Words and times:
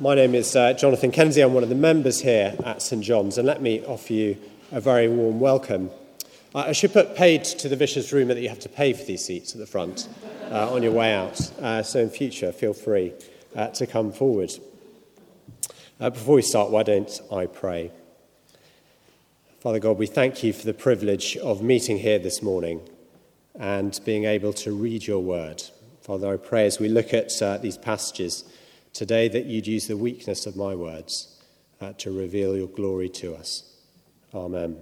My 0.00 0.14
name 0.14 0.34
is 0.34 0.56
uh, 0.56 0.72
Jonathan 0.72 1.12
Kennedy. 1.12 1.42
I'm 1.42 1.52
one 1.52 1.62
of 1.62 1.68
the 1.68 1.74
members 1.74 2.20
here 2.20 2.56
at 2.64 2.80
St 2.80 3.04
John's, 3.04 3.36
and 3.36 3.46
let 3.46 3.60
me 3.60 3.84
offer 3.84 4.14
you 4.14 4.36
a 4.72 4.80
very 4.80 5.06
warm 5.06 5.38
welcome. 5.38 5.90
Uh, 6.54 6.60
I 6.60 6.72
should 6.72 6.92
put 6.92 7.14
paid 7.14 7.44
to 7.44 7.68
the 7.68 7.76
vicious 7.76 8.10
rumour 8.10 8.34
that 8.34 8.40
you 8.40 8.48
have 8.48 8.60
to 8.60 8.68
pay 8.70 8.94
for 8.94 9.04
these 9.04 9.24
seats 9.24 9.52
at 9.52 9.60
the 9.60 9.66
front 9.66 10.08
uh, 10.50 10.72
on 10.72 10.82
your 10.82 10.92
way 10.92 11.12
out. 11.14 11.38
Uh, 11.60 11.82
so 11.82 12.00
in 12.00 12.08
future, 12.08 12.52
feel 12.52 12.72
free 12.72 13.12
uh, 13.54 13.68
to 13.68 13.86
come 13.86 14.12
forward. 14.12 14.50
Uh, 16.00 16.10
before 16.10 16.36
we 16.36 16.42
start, 16.42 16.70
why 16.70 16.82
don't 16.82 17.20
I 17.30 17.46
pray? 17.46 17.92
Father 19.60 19.78
God, 19.78 19.98
we 19.98 20.06
thank 20.06 20.42
you 20.42 20.52
for 20.54 20.64
the 20.64 20.74
privilege 20.74 21.36
of 21.36 21.62
meeting 21.62 21.98
here 21.98 22.18
this 22.18 22.42
morning 22.42 22.80
and 23.54 24.00
being 24.04 24.24
able 24.24 24.54
to 24.54 24.72
read 24.72 25.06
your 25.06 25.20
word. 25.20 25.62
Father, 26.00 26.32
I 26.32 26.38
pray 26.38 26.66
as 26.66 26.80
we 26.80 26.88
look 26.88 27.12
at 27.12 27.30
these 27.60 27.76
passages 27.76 28.44
today 28.92 29.28
that 29.28 29.46
you'd 29.46 29.66
use 29.66 29.86
the 29.86 29.96
weakness 29.96 30.46
of 30.46 30.56
my 30.56 30.74
words 30.74 31.40
uh, 31.80 31.92
to 31.94 32.16
reveal 32.16 32.56
your 32.56 32.68
glory 32.68 33.08
to 33.08 33.34
us. 33.34 33.64
Amen. 34.34 34.76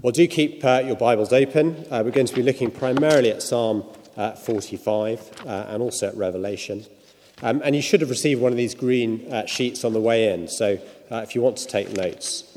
Well, 0.00 0.12
do 0.12 0.26
keep 0.28 0.64
uh, 0.64 0.82
your 0.84 0.96
Bibles 0.96 1.32
open. 1.32 1.84
Uh, 1.90 2.02
we're 2.04 2.12
going 2.12 2.26
to 2.26 2.34
be 2.34 2.42
looking 2.42 2.70
primarily 2.70 3.30
at 3.30 3.42
Psalm 3.42 3.84
uh, 4.16 4.32
45 4.32 5.32
uh, 5.44 5.66
and 5.68 5.82
also 5.82 6.08
at 6.08 6.16
Revelation. 6.16 6.86
Um, 7.42 7.60
and 7.64 7.74
you 7.74 7.82
should 7.82 8.00
have 8.00 8.10
received 8.10 8.40
one 8.40 8.52
of 8.52 8.58
these 8.58 8.74
green 8.74 9.32
uh, 9.32 9.46
sheets 9.46 9.84
on 9.84 9.92
the 9.92 10.00
way 10.00 10.32
in. 10.32 10.48
So 10.48 10.78
if 11.10 11.34
you 11.34 11.40
want 11.40 11.56
to 11.58 11.66
take 11.66 11.90
notes, 11.96 12.56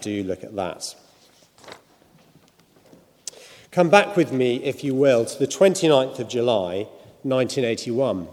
do 0.00 0.22
look 0.24 0.44
at 0.44 0.54
that. 0.56 0.94
Come 3.70 3.88
back 3.88 4.16
with 4.16 4.32
me, 4.32 4.62
if 4.64 4.82
you 4.82 4.94
will, 4.94 5.24
to 5.24 5.38
the 5.38 5.46
29th 5.46 6.18
of 6.18 6.28
July, 6.28 6.88
1981. 7.22 8.28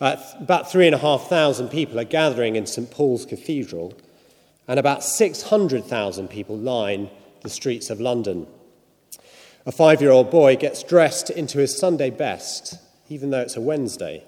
Uh, 0.00 0.16
about 0.40 0.70
three 0.70 0.86
and 0.86 0.94
a 0.94 0.98
half 0.98 1.28
thousand 1.28 1.68
people 1.68 1.98
are 1.98 2.04
gathering 2.04 2.56
in 2.56 2.66
St. 2.66 2.90
Paul's 2.90 3.26
Cathedral, 3.26 3.94
and 4.68 4.78
about 4.78 5.02
600,000 5.02 6.28
people 6.28 6.56
line 6.56 7.10
the 7.42 7.50
streets 7.50 7.90
of 7.90 8.00
London. 8.00 8.46
A 9.64 9.72
five 9.72 10.00
year 10.00 10.10
old 10.10 10.30
boy 10.30 10.56
gets 10.56 10.82
dressed 10.82 11.30
into 11.30 11.58
his 11.58 11.76
Sunday 11.76 12.10
best, 12.10 12.78
even 13.08 13.30
though 13.30 13.40
it's 13.40 13.56
a 13.56 13.60
Wednesday, 13.60 14.24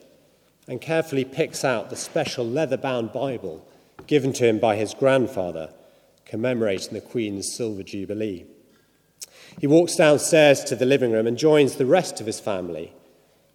and 0.69 0.81
carefully 0.81 1.25
picks 1.25 1.65
out 1.65 1.91
the 1.91 1.97
special 1.97 2.47
leather 2.47 2.77
bound 2.77 3.13
Bible 3.13 3.67
given 4.07 4.33
to 4.35 4.47
him 4.47 4.59
by 4.59 4.77
his 4.77 4.95
grandfather, 4.95 5.73
commemorating 6.25 6.93
the 6.93 7.01
Queen's 7.01 7.53
Silver 7.53 7.83
Jubilee. 7.83 8.47
He 9.61 9.67
walks 9.67 9.97
downstairs 9.97 10.63
to 10.65 10.77
the 10.77 10.87
living 10.87 11.13
room 11.13 11.27
and 11.27 11.39
joins 11.39 11.77
the 11.77 11.87
rest 11.87 12.21
of 12.21 12.27
his 12.27 12.41
family, 12.41 12.93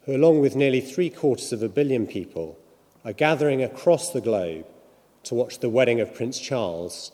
who, 0.04 0.16
along 0.16 0.40
with 0.40 0.56
nearly 0.56 0.80
three 0.80 1.10
quarters 1.10 1.52
of 1.52 1.62
a 1.62 1.68
billion 1.68 2.06
people, 2.06 2.58
are 3.04 3.12
gathering 3.12 3.62
across 3.62 4.10
the 4.10 4.20
globe 4.20 4.66
to 5.24 5.34
watch 5.34 5.58
the 5.58 5.68
wedding 5.68 6.00
of 6.00 6.14
Prince 6.14 6.38
Charles, 6.38 7.12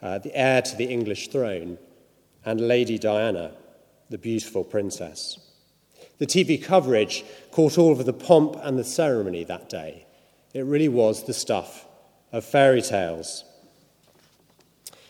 uh, 0.00 0.18
the 0.18 0.34
heir 0.36 0.62
to 0.62 0.76
the 0.76 0.86
English 0.86 1.28
throne, 1.28 1.78
and 2.44 2.60
Lady 2.60 2.98
Diana, 2.98 3.52
the 4.10 4.18
beautiful 4.18 4.64
princess. 4.64 5.38
The 6.18 6.26
TV 6.26 6.62
coverage 6.62 7.24
caught 7.50 7.78
all 7.78 7.92
of 7.92 8.04
the 8.04 8.12
pomp 8.12 8.56
and 8.62 8.78
the 8.78 8.84
ceremony 8.84 9.44
that 9.44 9.68
day. 9.68 10.06
It 10.54 10.64
really 10.64 10.88
was 10.88 11.24
the 11.24 11.34
stuff 11.34 11.86
of 12.32 12.44
fairy 12.44 12.82
tales. 12.82 13.44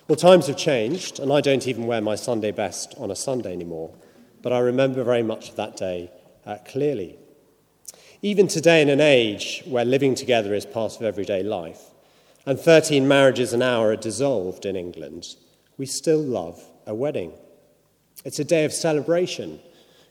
Well, 0.08 0.16
times 0.16 0.48
have 0.48 0.56
changed, 0.56 1.20
and 1.20 1.32
I 1.32 1.40
don't 1.40 1.66
even 1.66 1.86
wear 1.86 2.00
my 2.00 2.16
Sunday 2.16 2.50
best 2.50 2.94
on 2.98 3.10
a 3.10 3.16
Sunday 3.16 3.52
anymore, 3.52 3.94
but 4.42 4.52
I 4.52 4.58
remember 4.58 5.04
very 5.04 5.22
much 5.22 5.50
of 5.50 5.56
that 5.56 5.76
day 5.76 6.10
uh, 6.46 6.58
clearly. 6.66 7.18
Even 8.22 8.46
today, 8.46 8.82
in 8.82 8.88
an 8.88 9.00
age 9.00 9.62
where 9.66 9.84
living 9.84 10.14
together 10.14 10.54
is 10.54 10.66
part 10.66 10.96
of 10.96 11.02
everyday 11.02 11.42
life, 11.42 11.80
and 12.46 12.58
13 12.58 13.06
marriages 13.06 13.52
an 13.52 13.62
hour 13.62 13.88
are 13.88 13.96
dissolved 13.96 14.64
in 14.66 14.76
England, 14.76 15.36
we 15.76 15.86
still 15.86 16.22
love 16.22 16.62
a 16.86 16.94
wedding. 16.94 17.32
It's 18.24 18.38
a 18.38 18.44
day 18.44 18.64
of 18.64 18.72
celebration, 18.72 19.60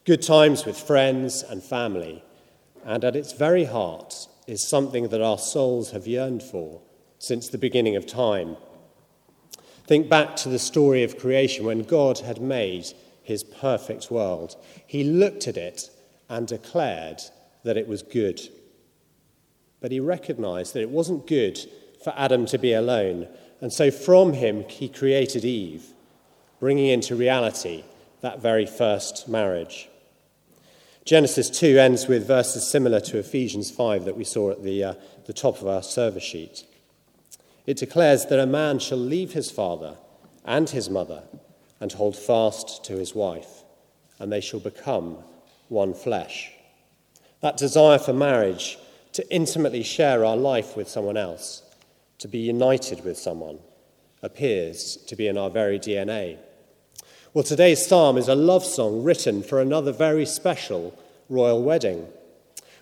good 0.05 0.21
times 0.21 0.65
with 0.65 0.77
friends 0.77 1.43
and 1.43 1.63
family, 1.63 2.23
and 2.83 3.03
at 3.03 3.15
its 3.15 3.33
very 3.33 3.65
heart 3.65 4.27
is 4.47 4.67
something 4.67 5.09
that 5.09 5.21
our 5.21 5.37
souls 5.37 5.91
have 5.91 6.07
yearned 6.07 6.43
for 6.43 6.81
since 7.19 7.47
the 7.47 7.57
beginning 7.57 7.95
of 7.95 8.07
time 8.07 8.57
Think 9.91 10.07
back 10.07 10.37
to 10.37 10.47
the 10.47 10.57
story 10.57 11.03
of 11.03 11.17
creation 11.17 11.65
when 11.65 11.83
God 11.83 12.19
had 12.19 12.41
made 12.41 12.85
his 13.23 13.43
perfect 13.43 14.09
world. 14.09 14.55
He 14.87 15.03
looked 15.03 15.49
at 15.49 15.57
it 15.57 15.89
and 16.31 16.47
declared 16.47 17.21
that 17.63 17.75
it 17.75 17.89
was 17.89 18.01
good. 18.01 18.39
But 19.81 19.91
he 19.91 19.99
recognized 19.99 20.73
that 20.73 20.81
it 20.81 20.89
wasn't 20.89 21.27
good 21.27 21.59
for 22.03 22.13
Adam 22.15 22.45
to 22.47 22.57
be 22.57 22.71
alone. 22.71 23.27
And 23.59 23.71
so 23.71 23.91
from 23.91 24.31
him, 24.33 24.63
he 24.63 24.87
created 24.87 25.43
Eve, 25.43 25.87
bringing 26.59 26.87
into 26.87 27.17
reality 27.17 27.83
that 28.21 28.41
very 28.41 28.65
first 28.65 29.27
marriage. 29.27 29.89
Genesis 31.03 31.49
2 31.49 31.77
ends 31.77 32.07
with 32.07 32.25
verses 32.25 32.65
similar 32.65 33.01
to 33.01 33.19
Ephesians 33.19 33.69
5 33.69 34.05
that 34.05 34.15
we 34.15 34.23
saw 34.23 34.51
at 34.51 34.63
the, 34.63 34.83
uh, 34.83 34.93
the 35.25 35.33
top 35.33 35.59
of 35.59 35.67
our 35.67 35.83
service 35.83 36.23
sheet. 36.23 36.63
It 37.65 37.77
declares 37.77 38.27
that 38.27 38.39
a 38.39 38.45
man 38.45 38.79
shall 38.79 38.99
leave 38.99 39.33
his 39.33 39.51
father 39.51 39.97
and 40.45 40.69
his 40.69 40.89
mother 40.89 41.23
and 41.81 41.91
hold 41.91 42.15
fast 42.15 42.85
to 42.85 42.93
his 42.93 43.13
wife, 43.13 43.63
and 44.17 44.31
they 44.31 44.41
shall 44.41 44.61
become 44.61 45.17
one 45.71 45.93
flesh. 45.93 46.51
That 47.39 47.57
desire 47.57 47.97
for 47.97 48.13
marriage, 48.13 48.77
to 49.13 49.33
intimately 49.33 49.83
share 49.83 50.23
our 50.23 50.37
life 50.37 50.75
with 50.77 50.87
someone 50.87 51.17
else, 51.17 51.63
to 52.19 52.27
be 52.27 52.39
united 52.39 53.03
with 53.03 53.17
someone, 53.17 53.59
appears 54.21 54.97
to 55.07 55.15
be 55.15 55.27
in 55.27 55.37
our 55.37 55.49
very 55.49 55.79
DNA. 55.79 56.37
Well, 57.33 57.43
today's 57.43 57.85
psalm 57.85 58.17
is 58.17 58.27
a 58.27 58.35
love 58.35 58.65
song 58.65 59.03
written 59.03 59.41
for 59.41 59.59
another 59.59 59.91
very 59.91 60.25
special 60.25 60.97
royal 61.29 61.63
wedding. 61.63 62.07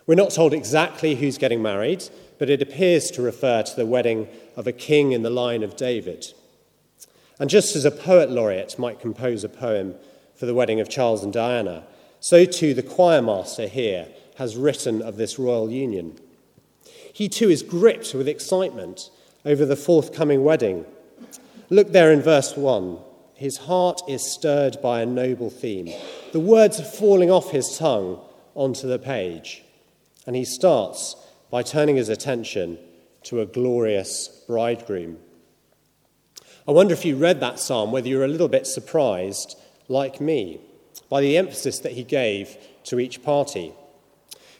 We're 0.06 0.16
not 0.16 0.30
told 0.30 0.52
exactly 0.52 1.14
who's 1.14 1.38
getting 1.38 1.62
married, 1.62 2.04
but 2.38 2.50
it 2.50 2.60
appears 2.60 3.10
to 3.12 3.22
refer 3.22 3.62
to 3.62 3.76
the 3.76 3.86
wedding 3.86 4.28
of 4.56 4.66
a 4.66 4.72
king 4.72 5.12
in 5.12 5.22
the 5.22 5.30
line 5.30 5.62
of 5.62 5.76
David. 5.76 6.26
And 7.38 7.48
just 7.48 7.76
as 7.76 7.84
a 7.84 7.90
poet 7.90 8.30
laureate 8.30 8.78
might 8.78 9.00
compose 9.00 9.44
a 9.44 9.48
poem 9.48 9.94
for 10.34 10.46
the 10.46 10.54
wedding 10.54 10.80
of 10.80 10.88
Charles 10.88 11.22
and 11.22 11.32
Diana, 11.32 11.84
so 12.20 12.44
too 12.44 12.74
the 12.74 12.82
choirmaster 12.82 13.68
here 13.68 14.08
has 14.36 14.56
written 14.56 15.02
of 15.02 15.16
this 15.16 15.38
royal 15.38 15.70
union. 15.70 16.18
He 17.12 17.28
too 17.28 17.50
is 17.50 17.62
gripped 17.62 18.14
with 18.14 18.28
excitement 18.28 19.10
over 19.44 19.64
the 19.64 19.76
forthcoming 19.76 20.44
wedding. 20.44 20.84
Look 21.68 21.92
there 21.92 22.12
in 22.12 22.22
verse 22.22 22.56
1. 22.56 22.98
His 23.34 23.58
heart 23.58 24.02
is 24.06 24.30
stirred 24.30 24.78
by 24.82 25.00
a 25.00 25.06
noble 25.06 25.50
theme. 25.50 25.92
The 26.32 26.40
words 26.40 26.78
are 26.78 26.84
falling 26.84 27.30
off 27.30 27.50
his 27.50 27.78
tongue 27.78 28.20
onto 28.54 28.86
the 28.86 28.98
page. 28.98 29.62
And 30.26 30.36
he 30.36 30.44
starts 30.44 31.16
by 31.50 31.62
turning 31.62 31.96
his 31.96 32.08
attention 32.08 32.78
to 33.24 33.40
a 33.40 33.46
glorious 33.46 34.28
bridegroom. 34.46 35.18
I 36.68 36.72
wonder 36.72 36.92
if 36.92 37.04
you 37.04 37.16
read 37.16 37.40
that 37.40 37.58
psalm, 37.58 37.90
whether 37.92 38.08
you're 38.08 38.24
a 38.24 38.28
little 38.28 38.48
bit 38.48 38.66
surprised, 38.66 39.56
like 39.88 40.20
me, 40.20 40.60
by 41.08 41.20
the 41.20 41.36
emphasis 41.36 41.78
that 41.80 41.92
he 41.92 42.04
gave 42.04 42.56
to 42.84 43.00
each 43.00 43.22
party. 43.22 43.72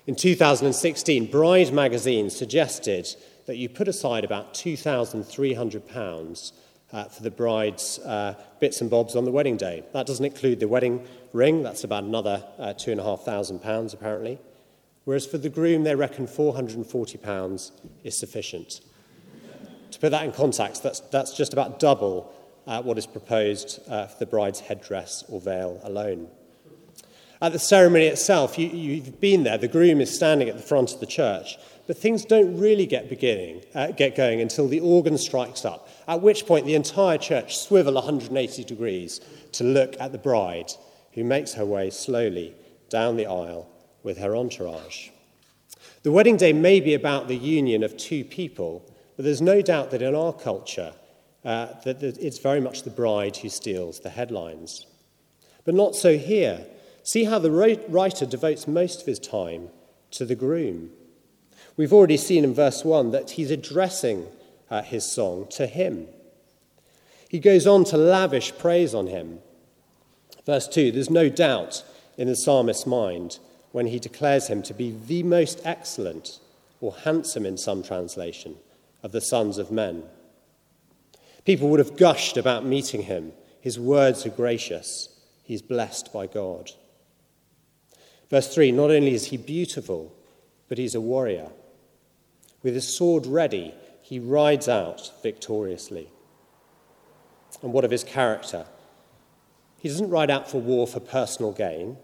In 0.07 0.15
2016, 0.17 1.31
Bride 1.31 1.73
magazine 1.73 2.31
suggested 2.31 3.09
that 3.47 3.57
you 3.57 3.69
put 3.69 3.89
aside 3.89 4.25
about 4.25 4.55
£2,300 4.55 6.53
uh, 6.93 7.05
for 7.05 7.23
the 7.23 7.31
bride's 7.31 8.01
uh, 8.01 8.35
bits 8.59 8.81
and 8.81 8.91
bobs 8.91 9.15
on 9.15 9.25
the 9.25 9.31
wedding 9.31 9.57
day. 9.57 9.85
That 9.93 10.07
doesn't 10.07 10.25
include 10.25 10.59
the 10.61 10.69
wedding 10.69 11.07
ring, 11.33 11.63
that's 11.63 11.85
about 11.85 12.05
another 12.05 12.45
uh, 12.59 12.75
£2,500 12.77 13.95
apparently 13.95 14.39
whereas 15.05 15.27
for 15.27 15.39
the 15.39 15.49
groom 15.49 15.83
they 15.83 15.95
reckon 15.95 16.27
£440 16.27 17.71
is 18.05 18.17
sufficient. 18.17 18.81
to 19.91 19.99
put 19.99 20.11
that 20.11 20.25
in 20.25 20.33
context, 20.33 20.83
that's, 20.83 21.01
that's 21.01 21.37
just 21.37 21.53
about 21.53 21.81
double 21.81 22.33
uh, 22.67 22.83
what 22.83 22.99
is 22.99 23.07
proposed 23.07 23.81
uh, 23.89 24.07
for 24.07 24.19
the 24.19 24.27
bride's 24.27 24.61
headdress 24.61 25.25
or 25.29 25.41
veil 25.41 25.81
alone. 25.83 26.29
At 27.43 27.53
the 27.53 27.59
ceremony 27.59 28.07
itself, 28.07 28.59
you, 28.59 28.69
you've 28.69 29.21
been 29.21 29.45
there. 29.45 29.57
The 29.57 29.69
groom 29.69 30.01
is 30.01 30.15
standing 30.15 30.49
at 30.49 30.57
the 30.57 30.63
front 30.63 30.93
of 30.93 31.01
the 31.01 31.07
church, 31.07 31.57
but 31.87 31.97
things 31.97 32.27
don't 32.27 32.59
really 32.59 32.85
get 32.85 33.09
beginning, 33.09 33.63
uh, 33.75 33.93
get 33.93 34.15
going 34.15 34.43
until 34.43 34.69
the 34.69 34.81
organ 34.81 35.17
strikes 35.17 35.65
up. 35.65 35.89
At 36.07 36.21
which 36.21 36.47
point, 36.47 36.67
the 36.67 36.75
entire 36.75 37.17
church 37.17 37.57
swivel 37.57 37.95
180 37.95 38.65
degrees 38.65 39.21
to 39.53 39.65
look 39.65 39.99
at 39.99 40.13
the 40.13 40.19
bride, 40.19 40.71
who 41.13 41.25
makes 41.25 41.55
her 41.55 41.65
way 41.65 41.89
slowly 41.89 42.55
down 42.91 43.17
the 43.17 43.27
aisle 43.27 43.69
with 44.03 44.19
her 44.19 44.37
entourage. 44.37 45.09
The 46.03 46.13
wedding 46.13 46.37
day 46.37 46.53
may 46.53 46.81
be 46.81 46.95
about 46.95 47.27
the 47.27 47.37
union 47.37 47.83
of 47.83 47.97
two 47.97 48.25
people, 48.25 48.85
but 49.17 49.25
there's 49.25 49.43
no 49.43 49.63
doubt 49.63 49.91
that 49.93 50.03
in 50.03 50.15
our 50.15 50.33
culture, 50.33 50.93
uh, 51.45 51.69
that 51.85 52.03
it's 52.03 52.39
very 52.39 52.61
much 52.61 52.83
the 52.83 52.91
bride 52.91 53.37
who 53.39 53.49
steals 53.49 54.01
the 54.01 54.11
headlines. 54.11 54.87
But 55.65 55.75
not 55.75 55.95
so 55.95 56.19
here. 56.19 56.67
See 57.03 57.25
how 57.25 57.39
the 57.39 57.51
writer 57.89 58.27
devotes 58.27 58.69
most 58.69 59.01
of 59.01 59.07
his 59.07 59.19
time 59.19 59.69
to 60.13 60.25
the 60.25 60.35
groom. 60.35 60.91
We've 61.77 61.93
already 61.93 62.17
seen 62.17 62.45
in 62.45 62.55
verse 62.55 62.85
1 62.85 63.11
that 63.13 63.31
he's 63.31 63.51
addressing 63.51 64.27
uh, 64.71 64.83
his 64.83 65.11
song 65.11 65.47
to 65.53 65.67
him. 65.67 66.09
He 67.29 67.39
goes 67.39 67.67
on 67.67 67.85
to 67.85 67.97
lavish 67.97 68.57
praise 68.59 68.95
on 68.95 69.07
him. 69.07 69.39
Verse 70.45 70.69
2 70.69 70.93
there's 70.93 71.11
no 71.11 71.29
doubt 71.29 71.85
in 72.17 72.29
the 72.29 72.37
psalmist's 72.37 72.87
mind 72.87 73.39
when 73.73 73.87
he 73.87 73.99
declares 73.99 74.49
him 74.49 74.63
to 74.65 74.75
be 74.75 74.95
the 75.07 75.23
most 75.23 75.61
excellent, 75.65 76.41
or 76.81 76.93
handsome 77.05 77.47
in 77.47 77.57
some 77.57 77.83
translation, 77.83 78.57
of 79.03 79.13
the 79.13 79.21
sons 79.21 79.59
of 79.59 79.71
men. 79.71 80.03
People 81.51 81.69
would 81.69 81.81
have 81.81 81.97
gushed 81.97 82.37
about 82.37 82.65
meeting 82.65 83.03
him. 83.03 83.33
His 83.61 83.77
words 83.77 84.25
are 84.25 84.31
gracious. 84.31 85.09
He's 85.43 85.63
blessed 85.63 86.13
by 86.13 86.29
God. 86.29 86.71
Verse 88.29 88.55
3 88.55 88.71
Not 88.71 88.93
only 88.93 89.15
is 89.15 89.27
he 89.27 89.37
beautiful, 89.37 90.15
but 90.69 90.79
he's 90.79 90.95
a 90.95 91.01
warrior. 91.01 91.49
With 92.63 92.75
his 92.75 92.87
sword 92.97 93.27
ready, 93.27 93.75
he 94.01 94.21
rides 94.21 94.69
out 94.69 95.11
victoriously. 95.25 96.13
And 97.65 97.73
what 97.73 97.85
of 97.85 97.91
his 97.91 98.05
character? 98.05 98.67
He 99.77 99.89
doesn't 99.89 100.09
ride 100.09 100.31
out 100.31 100.49
for 100.49 100.61
war 100.61 100.87
for 100.87 101.01
personal 101.01 101.51
gain, 101.51 101.97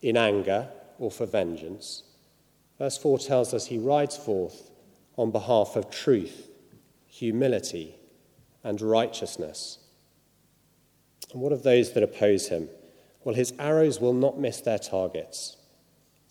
in 0.00 0.16
anger, 0.16 0.70
or 0.98 1.10
for 1.10 1.26
vengeance. 1.26 2.02
Verse 2.78 2.96
4 2.96 3.18
tells 3.18 3.52
us 3.52 3.66
he 3.66 3.76
rides 3.76 4.16
forth 4.16 4.70
on 5.18 5.32
behalf 5.32 5.76
of 5.76 5.90
truth, 5.90 6.48
humility, 7.06 7.94
and 8.66 8.82
righteousness. 8.82 9.78
And 11.32 11.40
what 11.40 11.52
of 11.52 11.62
those 11.62 11.92
that 11.92 12.02
oppose 12.02 12.48
him? 12.48 12.68
Well, 13.22 13.36
his 13.36 13.52
arrows 13.60 14.00
will 14.00 14.12
not 14.12 14.40
miss 14.40 14.60
their 14.60 14.78
targets. 14.78 15.56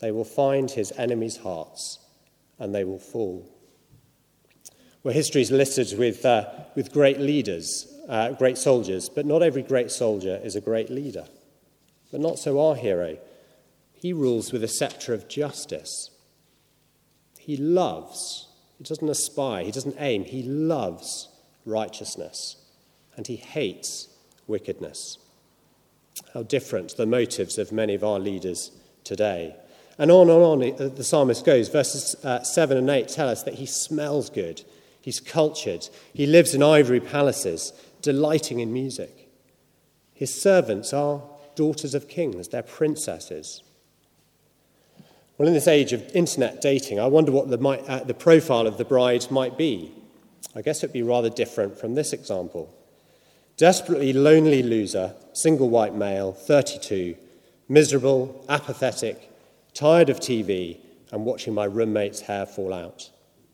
They 0.01 0.11
will 0.11 0.25
find 0.25 0.69
his 0.69 0.91
enemies' 0.97 1.37
hearts 1.37 1.99
and 2.59 2.75
they 2.75 2.83
will 2.83 2.99
fall. 2.99 3.49
Well, 5.01 5.13
history 5.13 5.41
is 5.43 5.51
littered 5.51 5.97
with, 5.97 6.25
uh, 6.25 6.49
with 6.75 6.91
great 6.91 7.21
leaders, 7.21 7.87
uh, 8.09 8.31
great 8.31 8.57
soldiers, 8.57 9.07
but 9.07 9.25
not 9.25 9.41
every 9.41 9.61
great 9.61 9.89
soldier 9.89 10.39
is 10.43 10.57
a 10.57 10.61
great 10.61 10.89
leader. 10.89 11.25
But 12.11 12.19
not 12.19 12.37
so 12.37 12.59
our 12.59 12.75
hero. 12.75 13.17
He 13.93 14.11
rules 14.11 14.51
with 14.51 14.63
a 14.63 14.67
scepter 14.67 15.13
of 15.13 15.29
justice. 15.29 16.09
He 17.39 17.55
loves, 17.55 18.49
he 18.77 18.83
doesn't 18.83 19.07
aspire, 19.07 19.63
he 19.63 19.71
doesn't 19.71 19.95
aim, 19.99 20.25
he 20.25 20.43
loves 20.43 21.29
righteousness 21.65 22.57
and 23.15 23.27
he 23.27 23.35
hates 23.35 24.09
wickedness. 24.47 25.17
How 26.33 26.43
different 26.43 26.95
the 26.95 27.05
motives 27.05 27.57
of 27.57 27.71
many 27.71 27.95
of 27.95 28.03
our 28.03 28.19
leaders 28.19 28.71
today. 29.03 29.55
And 29.97 30.11
on 30.11 30.29
and 30.29 30.41
on 30.77 30.93
the 30.95 31.03
psalmist 31.03 31.45
goes. 31.45 31.69
Verses 31.69 32.15
uh, 32.23 32.43
7 32.43 32.77
and 32.77 32.89
8 32.89 33.07
tell 33.07 33.29
us 33.29 33.43
that 33.43 33.55
he 33.55 33.65
smells 33.65 34.29
good, 34.29 34.63
he's 35.01 35.19
cultured, 35.19 35.87
he 36.13 36.25
lives 36.25 36.53
in 36.53 36.61
ivory 36.61 36.99
palaces, 36.99 37.73
delighting 38.01 38.59
in 38.59 38.73
music. 38.73 39.29
His 40.13 40.33
servants 40.33 40.93
are 40.93 41.21
daughters 41.55 41.93
of 41.93 42.09
kings, 42.09 42.49
they're 42.49 42.63
princesses. 42.63 43.63
Well, 45.37 45.47
in 45.47 45.53
this 45.53 45.67
age 45.67 45.91
of 45.91 46.15
internet 46.15 46.61
dating, 46.61 46.99
I 46.99 47.07
wonder 47.07 47.31
what 47.31 47.49
the, 47.49 47.59
uh, 47.59 48.03
the 48.03 48.13
profile 48.13 48.67
of 48.67 48.77
the 48.77 48.85
bride 48.85 49.29
might 49.29 49.57
be. 49.57 49.91
I 50.53 50.61
guess 50.61 50.83
it'd 50.83 50.93
be 50.93 51.03
rather 51.03 51.29
different 51.29 51.77
from 51.77 51.95
this 51.95 52.13
example. 52.13 52.73
Desperately 53.57 54.11
lonely 54.11 54.61
loser, 54.61 55.13
single 55.33 55.69
white 55.69 55.95
male, 55.95 56.33
32, 56.33 57.15
miserable, 57.69 58.43
apathetic, 58.49 59.31
tired 59.73 60.09
of 60.09 60.19
TV 60.19 60.77
and 61.11 61.25
watching 61.25 61.53
my 61.53 61.65
roommate's 61.65 62.21
hair 62.21 62.45
fall 62.45 62.73
out. 62.73 63.09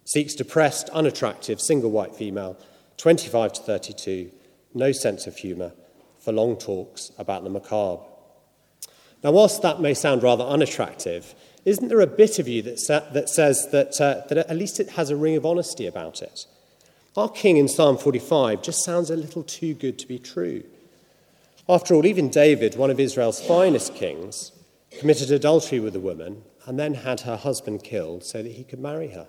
Seeks 0.05 0.33
depressed, 0.33 0.89
unattractive, 0.89 1.61
single 1.61 1.91
white 1.91 2.15
female, 2.15 2.57
25 2.97 3.53
to 3.53 3.61
32, 3.61 4.31
no 4.73 4.91
sense 4.91 5.27
of 5.27 5.37
humour, 5.37 5.71
for 6.19 6.31
long 6.31 6.57
talks 6.57 7.11
about 7.17 7.43
the 7.43 7.49
macabre. 7.49 8.03
Now, 9.23 9.31
whilst 9.31 9.61
that 9.61 9.79
may 9.79 9.93
sound 9.93 10.23
rather 10.23 10.43
unattractive, 10.43 11.35
isn't 11.63 11.89
there 11.89 12.01
a 12.01 12.07
bit 12.07 12.39
of 12.39 12.47
you 12.47 12.61
that, 12.63 12.79
sa- 12.79 13.11
that 13.11 13.29
says 13.29 13.69
that, 13.71 14.01
uh, 14.01 14.21
that 14.29 14.37
at 14.37 14.57
least 14.57 14.79
it 14.79 14.89
has 14.91 15.11
a 15.11 15.15
ring 15.15 15.35
of 15.35 15.45
honesty 15.45 15.85
about 15.85 16.21
it? 16.21 16.47
Our 17.17 17.29
king 17.29 17.57
in 17.57 17.67
Psalm 17.67 17.97
45 17.97 18.61
just 18.61 18.85
sounds 18.85 19.09
a 19.09 19.17
little 19.17 19.43
too 19.43 19.73
good 19.73 19.99
to 19.99 20.07
be 20.07 20.17
true. 20.17 20.63
After 21.67 21.93
all, 21.93 22.05
even 22.05 22.29
David, 22.29 22.75
one 22.75 22.89
of 22.89 22.99
Israel's 22.99 23.45
finest 23.45 23.95
kings, 23.95 24.53
committed 24.97 25.29
adultery 25.29 25.79
with 25.79 25.95
a 25.95 25.99
woman 25.99 26.43
and 26.65 26.79
then 26.79 26.93
had 26.93 27.21
her 27.21 27.35
husband 27.35 27.83
killed 27.83 28.23
so 28.23 28.41
that 28.41 28.53
he 28.53 28.63
could 28.63 28.79
marry 28.79 29.09
her. 29.09 29.27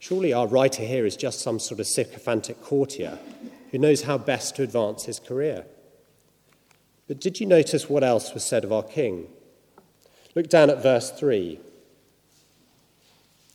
Surely 0.00 0.32
our 0.32 0.46
writer 0.48 0.82
here 0.82 1.06
is 1.06 1.16
just 1.16 1.40
some 1.40 1.58
sort 1.58 1.80
of 1.80 1.86
sycophantic 1.86 2.60
courtier 2.60 3.18
who 3.70 3.78
knows 3.78 4.02
how 4.02 4.18
best 4.18 4.56
to 4.56 4.62
advance 4.62 5.04
his 5.04 5.20
career. 5.20 5.64
But 7.06 7.20
did 7.20 7.40
you 7.40 7.46
notice 7.46 7.88
what 7.88 8.02
else 8.04 8.34
was 8.34 8.44
said 8.44 8.64
of 8.64 8.72
our 8.72 8.82
king? 8.82 9.28
Look 10.34 10.48
down 10.48 10.70
at 10.70 10.82
verse 10.82 11.10
3. 11.10 11.60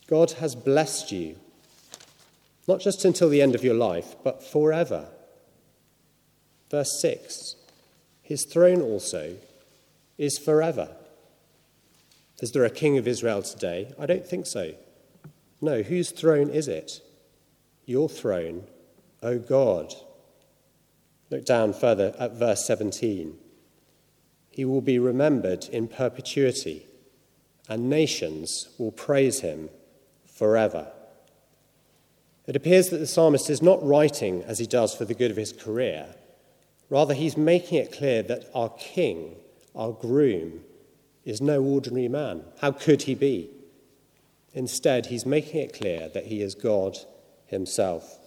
God 0.07 0.31
has 0.31 0.55
blessed 0.55 1.11
you, 1.11 1.35
not 2.69 2.79
just 2.79 3.03
until 3.03 3.29
the 3.29 3.41
end 3.41 3.55
of 3.55 3.63
your 3.63 3.73
life, 3.73 4.15
but 4.23 4.43
forever. 4.43 5.09
Verse 6.69 7.01
6 7.01 7.55
His 8.21 8.45
throne 8.45 8.79
also 8.79 9.37
is 10.19 10.37
forever. 10.37 10.95
Is 12.41 12.51
there 12.51 12.63
a 12.63 12.69
king 12.69 12.99
of 12.99 13.07
Israel 13.07 13.41
today? 13.41 13.91
I 13.99 14.05
don't 14.05 14.25
think 14.25 14.45
so. 14.45 14.75
No, 15.59 15.81
whose 15.81 16.11
throne 16.11 16.51
is 16.51 16.67
it? 16.67 17.01
Your 17.87 18.07
throne, 18.07 18.67
O 19.23 19.39
God. 19.39 19.95
Look 21.31 21.45
down 21.45 21.73
further 21.73 22.13
at 22.19 22.37
verse 22.37 22.65
17. 22.67 23.35
He 24.51 24.63
will 24.63 24.81
be 24.81 24.99
remembered 24.99 25.65
in 25.65 25.87
perpetuity, 25.87 26.85
and 27.67 27.89
nations 27.89 28.69
will 28.77 28.91
praise 28.91 29.39
him 29.39 29.69
forever. 30.23 30.91
It 32.49 32.55
appears 32.55 32.89
that 32.89 32.97
the 32.97 33.05
psalmist 33.05 33.47
is 33.51 33.61
not 33.61 33.85
writing 33.85 34.41
as 34.41 34.57
he 34.57 34.65
does 34.65 34.95
for 34.95 35.05
the 35.05 35.13
good 35.13 35.29
of 35.29 35.37
his 35.37 35.53
career. 35.53 36.07
Rather, 36.89 37.13
he's 37.13 37.37
making 37.37 37.77
it 37.77 37.91
clear 37.91 38.23
that 38.23 38.49
our 38.55 38.69
king, 38.69 39.35
our 39.75 39.91
groom, 39.91 40.61
is 41.23 41.41
no 41.41 41.61
ordinary 41.61 42.07
man. 42.07 42.43
How 42.59 42.71
could 42.71 43.03
he 43.03 43.13
be? 43.13 43.51
Instead, 44.55 45.05
he's 45.05 45.27
making 45.27 45.61
it 45.61 45.73
clear 45.75 46.09
that 46.09 46.25
he 46.25 46.41
is 46.41 46.55
God 46.55 46.97
himself. 47.45 48.17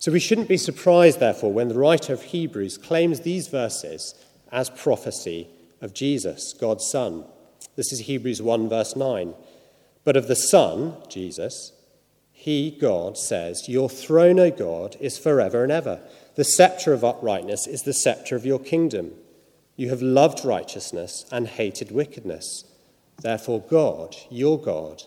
So 0.00 0.10
we 0.10 0.18
shouldn't 0.18 0.48
be 0.48 0.56
surprised, 0.56 1.20
therefore, 1.20 1.52
when 1.52 1.68
the 1.68 1.78
writer 1.78 2.12
of 2.12 2.24
Hebrews 2.24 2.76
claims 2.76 3.20
these 3.20 3.46
verses 3.46 4.16
as 4.50 4.68
prophecy 4.68 5.46
of 5.80 5.94
Jesus, 5.94 6.52
God's 6.54 6.90
Son. 6.90 7.24
This 7.76 7.92
is 7.92 8.00
Hebrews 8.00 8.42
1, 8.42 8.68
verse 8.68 8.96
9. 8.96 9.32
But 10.02 10.16
of 10.16 10.26
the 10.26 10.34
Son, 10.34 10.96
Jesus, 11.08 11.70
he, 12.38 12.70
God, 12.70 13.16
says, 13.16 13.66
Your 13.66 13.88
throne, 13.88 14.38
O 14.38 14.50
God, 14.50 14.94
is 15.00 15.18
forever 15.18 15.62
and 15.62 15.72
ever. 15.72 16.02
The 16.34 16.44
scepter 16.44 16.92
of 16.92 17.02
uprightness 17.02 17.66
is 17.66 17.82
the 17.82 17.94
scepter 17.94 18.36
of 18.36 18.44
your 18.44 18.58
kingdom. 18.58 19.12
You 19.74 19.88
have 19.88 20.02
loved 20.02 20.44
righteousness 20.44 21.24
and 21.32 21.48
hated 21.48 21.90
wickedness. 21.90 22.64
Therefore, 23.22 23.62
God, 23.62 24.14
your 24.30 24.60
God, 24.60 25.04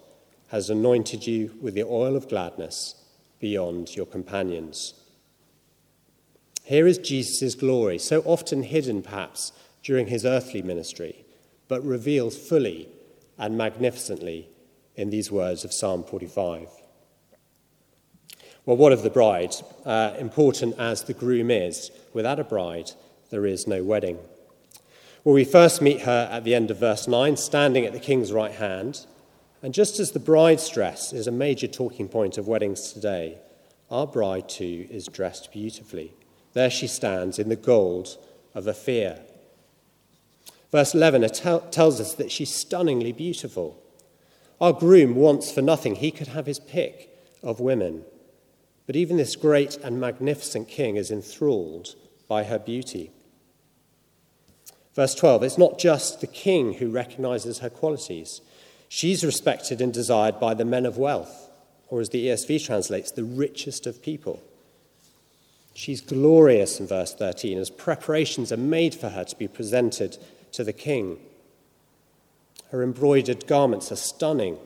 has 0.48 0.72
anointed 0.72 1.28
you 1.28 1.56
with 1.62 1.76
the 1.76 1.84
oil 1.84 2.16
of 2.16 2.28
gladness 2.28 2.96
beyond 3.40 3.96
your 3.96 4.08
companions. 4.08 4.96
Here 6.64 6.88
is 6.88 6.98
Jesus' 6.98 7.54
glory, 7.54 8.00
so 8.00 8.22
often 8.22 8.64
hidden 8.64 9.04
perhaps 9.04 9.54
during 9.84 10.08
his 10.08 10.26
earthly 10.26 10.64
ministry, 10.64 11.26
but 11.68 11.86
revealed 11.86 12.34
fully 12.34 12.90
and 13.38 13.56
magnificently 13.56 14.50
in 14.96 15.12
these 15.12 15.32
words 15.32 15.64
of 15.64 15.72
Psalm 15.72 16.04
45. 16.04 16.79
Well, 18.70 18.78
what 18.78 18.94
of 18.94 19.02
the 19.02 19.10
bride? 19.10 19.56
Uh, 19.84 20.14
important 20.20 20.78
as 20.78 21.02
the 21.02 21.16
groom 21.16 21.50
is, 21.50 21.90
without 22.14 22.40
a 22.40 22.44
bride, 22.44 22.92
there 23.32 23.48
is 23.48 23.66
no 23.66 23.84
wedding. 23.84 24.20
Well, 25.24 25.34
we 25.34 25.44
first 25.44 25.82
meet 25.82 26.02
her 26.02 26.30
at 26.32 26.44
the 26.44 26.54
end 26.54 26.70
of 26.70 26.78
verse 26.78 27.08
9, 27.08 27.36
standing 27.38 27.88
at 27.88 27.94
the 27.94 28.00
king's 28.00 28.32
right 28.32 28.52
hand. 28.52 29.08
And 29.64 29.74
just 29.74 30.00
as 30.00 30.12
the 30.12 30.20
bride's 30.20 30.70
dress 30.70 31.14
is 31.14 31.26
a 31.26 31.32
major 31.32 31.66
talking 31.66 32.08
point 32.08 32.38
of 32.38 32.48
weddings 32.48 32.94
today, 32.94 33.40
our 33.90 34.06
bride 34.06 34.48
too 34.48 34.86
is 34.92 35.08
dressed 35.08 35.52
beautifully. 35.52 36.14
There 36.54 36.70
she 36.70 36.86
stands 36.86 37.40
in 37.40 37.50
the 37.50 37.56
gold 37.56 38.20
of 38.54 38.68
Ophir. 38.68 39.20
Verse 40.72 40.94
11 40.94 41.28
tells 41.72 42.00
us 42.00 42.14
that 42.14 42.32
she's 42.32 42.54
stunningly 42.54 43.14
beautiful. 43.14 43.82
Our 44.62 44.74
groom 44.74 45.16
wants 45.16 45.52
for 45.52 45.64
nothing, 45.64 45.96
he 45.96 46.12
could 46.12 46.28
have 46.28 46.46
his 46.46 46.60
pick 46.60 47.10
of 47.42 47.60
women. 47.60 48.06
But 48.90 48.96
even 48.96 49.18
this 49.18 49.36
great 49.36 49.78
and 49.84 50.00
magnificent 50.00 50.68
king 50.68 50.96
is 50.96 51.12
enthralled 51.12 51.94
by 52.28 52.46
her 52.46 52.58
beauty. 52.58 53.12
Verse 54.96 55.14
12 55.14 55.44
it's 55.44 55.60
not 55.60 55.78
just 55.78 56.22
the 56.22 56.26
king 56.26 56.74
who 56.74 56.90
recognizes 56.90 57.60
her 57.60 57.70
qualities. 57.70 58.42
She's 58.88 59.24
respected 59.24 59.80
and 59.80 59.94
desired 59.94 60.40
by 60.40 60.56
the 60.56 60.66
men 60.66 60.88
of 60.88 60.98
wealth, 60.98 61.52
or 61.90 62.02
as 62.02 62.10
the 62.10 62.26
ESV 62.30 62.66
translates, 62.66 63.12
the 63.12 63.24
richest 63.24 63.86
of 63.86 64.02
people. 64.02 64.42
She's 65.76 66.02
glorious 66.02 66.80
in 66.80 66.88
verse 66.88 67.14
13 67.14 67.60
as 67.60 67.70
preparations 67.70 68.52
are 68.52 68.58
made 68.58 68.96
for 68.96 69.10
her 69.10 69.24
to 69.24 69.36
be 69.36 69.48
presented 69.48 70.18
to 70.54 70.64
the 70.64 70.74
king. 70.74 71.20
Her 72.72 72.82
embroidered 72.82 73.46
garments 73.46 73.92
are 73.92 73.98
stunning 73.98 74.58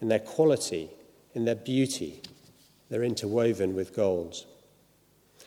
in 0.00 0.08
their 0.08 0.18
quality, 0.18 0.90
in 1.36 1.44
their 1.44 1.54
beauty. 1.54 2.20
They're 2.94 3.02
interwoven 3.02 3.74
with 3.74 3.92
gold. 3.92 4.46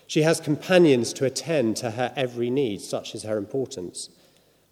She 0.05 0.23
has 0.23 0.41
companions 0.41 1.13
to 1.13 1.23
attend 1.23 1.77
to 1.77 1.91
her 1.91 2.11
every 2.13 2.49
need, 2.49 2.81
such 2.81 3.15
is 3.15 3.23
her 3.23 3.37
importance. 3.37 4.09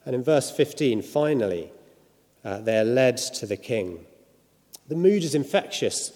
And 0.05 0.13
in 0.13 0.22
verse 0.22 0.51
15, 0.51 1.01
finally, 1.01 1.72
uh, 2.44 2.60
they 2.60 2.77
are 2.77 2.84
led 2.84 3.15
to 3.15 3.46
the 3.46 3.55
king. 3.55 4.05
The 4.89 4.98
mood 4.98 5.24
is 5.24 5.34
infectious. 5.34 6.12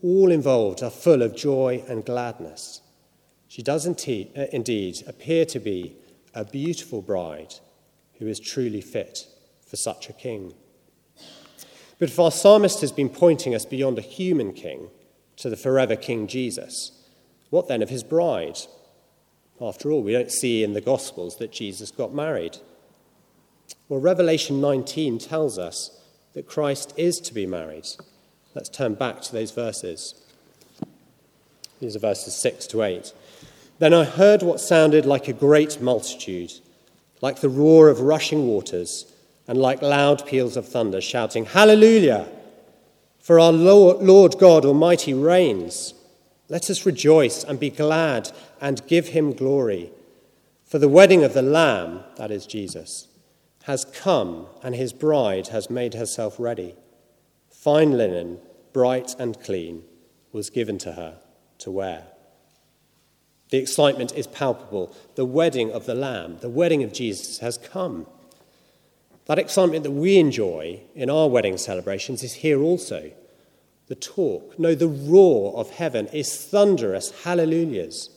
All 0.00 0.30
involved 0.30 0.80
are 0.80 0.90
full 0.90 1.22
of 1.22 1.34
joy 1.34 1.82
and 1.88 2.04
gladness. 2.04 2.82
She 3.48 3.64
does 3.64 3.84
indeed, 3.84 4.30
uh, 4.38 4.44
indeed 4.52 5.02
appear 5.08 5.44
to 5.46 5.58
be 5.58 5.96
a 6.34 6.44
beautiful 6.44 7.02
bride 7.02 7.54
who 8.20 8.28
is 8.28 8.38
truly 8.38 8.80
fit 8.80 9.26
for 9.68 9.74
such 9.74 10.08
a 10.08 10.12
king. 10.12 10.54
But 11.98 12.10
if 12.10 12.20
our 12.20 12.30
psalmist 12.30 12.80
has 12.82 12.92
been 12.92 13.08
pointing 13.08 13.56
us 13.56 13.64
beyond 13.64 13.98
a 13.98 14.02
human 14.02 14.52
king 14.52 14.88
to 15.36 15.50
the 15.50 15.56
forever 15.56 15.96
King 15.96 16.26
Jesus, 16.26 16.92
what 17.50 17.68
then 17.68 17.82
of 17.82 17.90
his 17.90 18.02
bride? 18.02 18.58
After 19.60 19.90
all, 19.90 20.02
we 20.02 20.12
don't 20.12 20.30
see 20.30 20.62
in 20.62 20.74
the 20.74 20.80
Gospels 20.80 21.36
that 21.36 21.52
Jesus 21.52 21.90
got 21.90 22.12
married. 22.12 22.58
Well, 23.88 24.00
Revelation 24.00 24.60
19 24.60 25.18
tells 25.18 25.58
us 25.58 26.02
that 26.34 26.46
Christ 26.46 26.92
is 26.96 27.18
to 27.20 27.32
be 27.32 27.46
married. 27.46 27.86
Let's 28.54 28.68
turn 28.68 28.94
back 28.94 29.22
to 29.22 29.32
those 29.32 29.50
verses. 29.50 30.14
These 31.80 31.96
are 31.96 32.00
verses 32.00 32.34
6 32.34 32.66
to 32.68 32.82
8. 32.82 33.12
Then 33.78 33.92
I 33.92 34.04
heard 34.04 34.42
what 34.42 34.60
sounded 34.60 35.06
like 35.06 35.28
a 35.28 35.32
great 35.32 35.80
multitude, 35.80 36.52
like 37.20 37.40
the 37.40 37.48
roar 37.48 37.88
of 37.88 38.00
rushing 38.00 38.46
waters, 38.46 39.12
and 39.46 39.58
like 39.58 39.82
loud 39.82 40.26
peals 40.26 40.56
of 40.56 40.66
thunder, 40.68 41.00
shouting, 41.00 41.44
Hallelujah! 41.44 42.28
For 43.26 43.40
our 43.40 43.50
Lord 43.50 44.38
God 44.38 44.64
Almighty 44.64 45.12
reigns. 45.12 45.94
Let 46.48 46.70
us 46.70 46.86
rejoice 46.86 47.42
and 47.42 47.58
be 47.58 47.70
glad 47.70 48.30
and 48.60 48.86
give 48.86 49.08
him 49.08 49.32
glory. 49.32 49.90
For 50.64 50.78
the 50.78 50.88
wedding 50.88 51.24
of 51.24 51.34
the 51.34 51.42
Lamb, 51.42 52.04
that 52.18 52.30
is 52.30 52.46
Jesus, 52.46 53.08
has 53.64 53.84
come, 53.84 54.46
and 54.62 54.76
his 54.76 54.92
bride 54.92 55.48
has 55.48 55.68
made 55.68 55.94
herself 55.94 56.38
ready. 56.38 56.76
Fine 57.50 57.98
linen, 57.98 58.38
bright 58.72 59.16
and 59.18 59.42
clean, 59.42 59.82
was 60.30 60.48
given 60.48 60.78
to 60.78 60.92
her 60.92 61.18
to 61.58 61.70
wear. 61.72 62.04
The 63.50 63.58
excitement 63.58 64.14
is 64.14 64.28
palpable. 64.28 64.94
The 65.16 65.24
wedding 65.24 65.72
of 65.72 65.86
the 65.86 65.96
Lamb, 65.96 66.38
the 66.42 66.48
wedding 66.48 66.84
of 66.84 66.92
Jesus, 66.92 67.40
has 67.40 67.58
come. 67.58 68.06
That 69.26 69.38
excitement 69.38 69.82
that 69.82 69.90
we 69.90 70.18
enjoy 70.18 70.80
in 70.94 71.10
our 71.10 71.28
wedding 71.28 71.58
celebrations 71.58 72.22
is 72.22 72.34
here 72.34 72.62
also 72.62 73.10
the 73.88 73.94
talk. 73.94 74.58
No, 74.58 74.74
the 74.74 74.88
roar 74.88 75.56
of 75.56 75.70
heaven 75.70 76.06
is 76.08 76.44
thunderous 76.44 77.22
hallelujahs. 77.24 78.10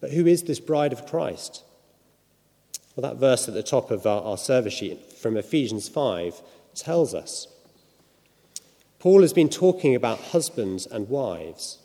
But 0.00 0.12
who 0.12 0.26
is 0.26 0.42
this 0.42 0.60
bride 0.60 0.92
of 0.92 1.06
Christ? 1.06 1.64
Well, 2.94 3.10
that 3.10 3.20
verse 3.20 3.48
at 3.48 3.54
the 3.54 3.62
top 3.62 3.90
of 3.90 4.06
our, 4.06 4.22
our 4.22 4.38
service 4.38 4.74
sheet 4.74 5.12
from 5.12 5.36
Ephesians 5.36 5.88
5 5.88 6.40
tells 6.74 7.14
us. 7.14 7.46
Paul 8.98 9.22
has 9.22 9.32
been 9.32 9.48
talking 9.48 9.94
about 9.94 10.18
husbands 10.18 10.86
and 10.86 11.08
wives, 11.08 11.78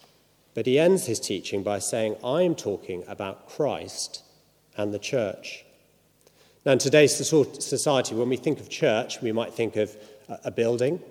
but 0.54 0.66
he 0.66 0.80
ends 0.80 1.06
his 1.06 1.20
teaching 1.20 1.62
by 1.62 1.80
saying, 1.80 2.16
I 2.24 2.42
am 2.42 2.56
talking 2.56 3.04
about 3.08 3.48
Christ 3.48 4.24
and 4.76 4.94
the 4.94 5.00
church. 5.00 5.66
Now, 6.66 6.72
in 6.72 6.80
today's 6.80 7.14
society, 7.14 8.16
when 8.16 8.30
we 8.30 8.38
think 8.38 8.62
of 8.62 8.70
church, 8.70 9.22
we 9.22 9.34
might 9.34 9.54
think 9.54 9.76
of 9.76 9.96
a 10.46 10.52
building 10.52 11.02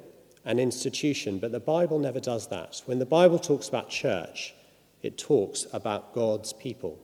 an 0.44 0.58
institution, 0.58 1.38
but 1.38 1.52
the 1.52 1.60
Bible 1.60 1.98
never 1.98 2.18
does 2.18 2.48
that. 2.48 2.82
When 2.86 2.98
the 2.98 3.06
Bible 3.06 3.38
talks 3.38 3.68
about 3.68 3.90
church, 3.90 4.54
it 5.02 5.16
talks 5.18 5.66
about 5.72 6.14
God's 6.14 6.52
people, 6.52 6.98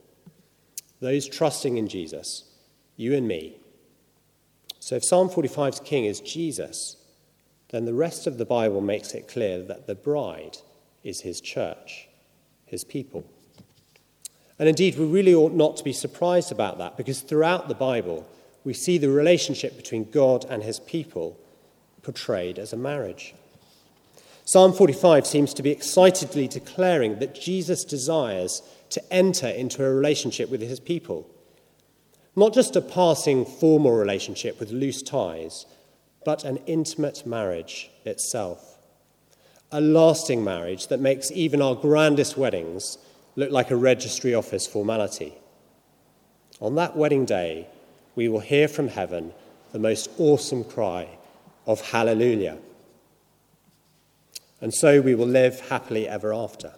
those 0.99 1.27
trusting 1.27 1.77
in 1.77 1.87
Jesus, 1.87 2.43
you 2.97 3.15
and 3.15 3.27
me. 3.27 3.55
So 4.79 4.95
if 4.95 5.05
Psalm 5.05 5.29
45's 5.29 5.79
king 5.81 6.05
is 6.05 6.19
Jesus, 6.19 6.97
then 7.69 7.85
the 7.85 7.93
rest 7.93 8.27
of 8.27 8.37
the 8.37 8.45
Bible 8.45 8.81
makes 8.81 9.13
it 9.13 9.27
clear 9.27 9.61
that 9.63 9.87
the 9.87 9.95
bride 9.95 10.57
is 11.03 11.21
his 11.21 11.39
church, 11.39 12.09
his 12.65 12.83
people. 12.83 13.23
And 14.57 14.67
indeed, 14.67 14.97
we 14.97 15.05
really 15.05 15.33
ought 15.33 15.53
not 15.53 15.77
to 15.77 15.83
be 15.83 15.93
surprised 15.93 16.51
about 16.51 16.79
that 16.79 16.97
because 16.97 17.21
throughout 17.21 17.69
the 17.69 17.75
Bible, 17.75 18.27
we 18.63 18.73
see 18.73 18.97
the 18.97 19.09
relationship 19.09 19.77
between 19.77 20.11
God 20.11 20.45
and 20.49 20.63
his 20.63 20.79
people 20.79 21.37
portrayed 22.01 22.59
as 22.59 22.73
a 22.73 22.77
marriage. 22.77 23.33
Psalm 24.45 24.73
45 24.73 25.27
seems 25.27 25.53
to 25.53 25.61
be 25.61 25.69
excitedly 25.69 26.47
declaring 26.47 27.19
that 27.19 27.39
Jesus 27.39 27.83
desires 27.83 28.63
to 28.89 29.13
enter 29.13 29.47
into 29.47 29.85
a 29.85 29.93
relationship 29.93 30.49
with 30.49 30.61
his 30.61 30.79
people. 30.79 31.29
Not 32.35 32.53
just 32.53 32.75
a 32.75 32.81
passing 32.81 33.45
formal 33.45 33.91
relationship 33.91 34.59
with 34.59 34.71
loose 34.71 35.03
ties, 35.03 35.65
but 36.25 36.43
an 36.43 36.57
intimate 36.65 37.25
marriage 37.25 37.91
itself. 38.05 38.77
A 39.71 39.79
lasting 39.79 40.43
marriage 40.43 40.87
that 40.87 40.99
makes 40.99 41.31
even 41.31 41.61
our 41.61 41.75
grandest 41.75 42.37
weddings 42.37 42.97
look 43.35 43.51
like 43.51 43.71
a 43.71 43.75
registry 43.75 44.33
office 44.33 44.65
formality. 44.65 45.35
On 46.59 46.75
that 46.75 46.97
wedding 46.97 47.25
day, 47.25 47.67
we 48.19 48.27
will 48.27 48.41
hear 48.41 48.67
from 48.67 48.89
heaven 48.89 49.31
the 49.71 49.79
most 49.79 50.09
awesome 50.17 50.65
cry 50.65 51.07
of 51.65 51.79
Hallelujah. 51.79 52.57
And 54.59 54.73
so 54.73 54.99
we 54.99 55.15
will 55.15 55.25
live 55.25 55.61
happily 55.69 56.05
ever 56.05 56.33
after. 56.33 56.73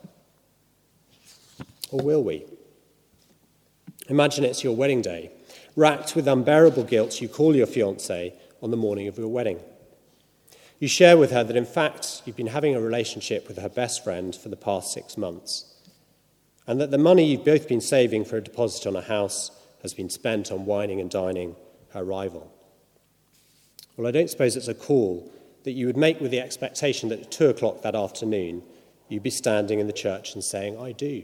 Or 1.89 1.99
will 1.99 2.23
we? 2.23 2.45
Imagine 4.07 4.43
it's 4.43 4.63
your 4.63 4.75
wedding 4.75 5.01
day. 5.01 5.31
Racked 5.75 6.15
with 6.15 6.27
unbearable 6.27 6.83
guilt, 6.83 7.21
you 7.21 7.27
call 7.27 7.55
your 7.55 7.65
fiancée 7.65 8.33
on 8.61 8.69
the 8.69 8.77
morning 8.77 9.07
of 9.07 9.17
your 9.17 9.29
wedding. 9.29 9.59
You 10.77 10.87
share 10.87 11.17
with 11.17 11.31
her 11.31 11.43
that, 11.43 11.57
in 11.57 11.65
fact, 11.65 12.21
you've 12.23 12.37
been 12.37 12.45
having 12.45 12.75
a 12.75 12.79
relationship 12.79 13.47
with 13.47 13.57
her 13.57 13.69
best 13.69 14.03
friend 14.03 14.35
for 14.35 14.49
the 14.49 14.55
past 14.55 14.93
six 14.93 15.17
months, 15.17 15.73
and 16.67 16.79
that 16.79 16.91
the 16.91 16.99
money 16.99 17.25
you've 17.25 17.43
both 17.43 17.67
been 17.67 17.81
saving 17.81 18.25
for 18.25 18.37
a 18.37 18.43
deposit 18.43 18.85
on 18.85 18.95
a 18.95 19.01
house 19.01 19.49
has 19.81 19.93
been 19.93 20.09
spent 20.09 20.51
on 20.51 20.65
wining 20.65 20.99
and 20.99 21.09
dining 21.09 21.55
her 21.93 22.03
rival. 22.03 22.51
Well, 23.97 24.07
I 24.07 24.11
don't 24.11 24.29
suppose 24.29 24.55
it's 24.55 24.67
a 24.67 24.73
call 24.73 25.31
that 25.63 25.73
you 25.73 25.85
would 25.85 25.97
make 25.97 26.19
with 26.19 26.31
the 26.31 26.39
expectation 26.39 27.09
that 27.09 27.19
at 27.19 27.31
two 27.31 27.47
o'clock 27.47 27.81
that 27.81 27.95
afternoon 27.95 28.63
you'd 29.09 29.23
be 29.23 29.29
standing 29.29 29.79
in 29.79 29.87
the 29.87 29.93
church 29.93 30.33
and 30.33 30.43
saying, 30.43 30.79
I 30.79 30.91
do. 30.91 31.23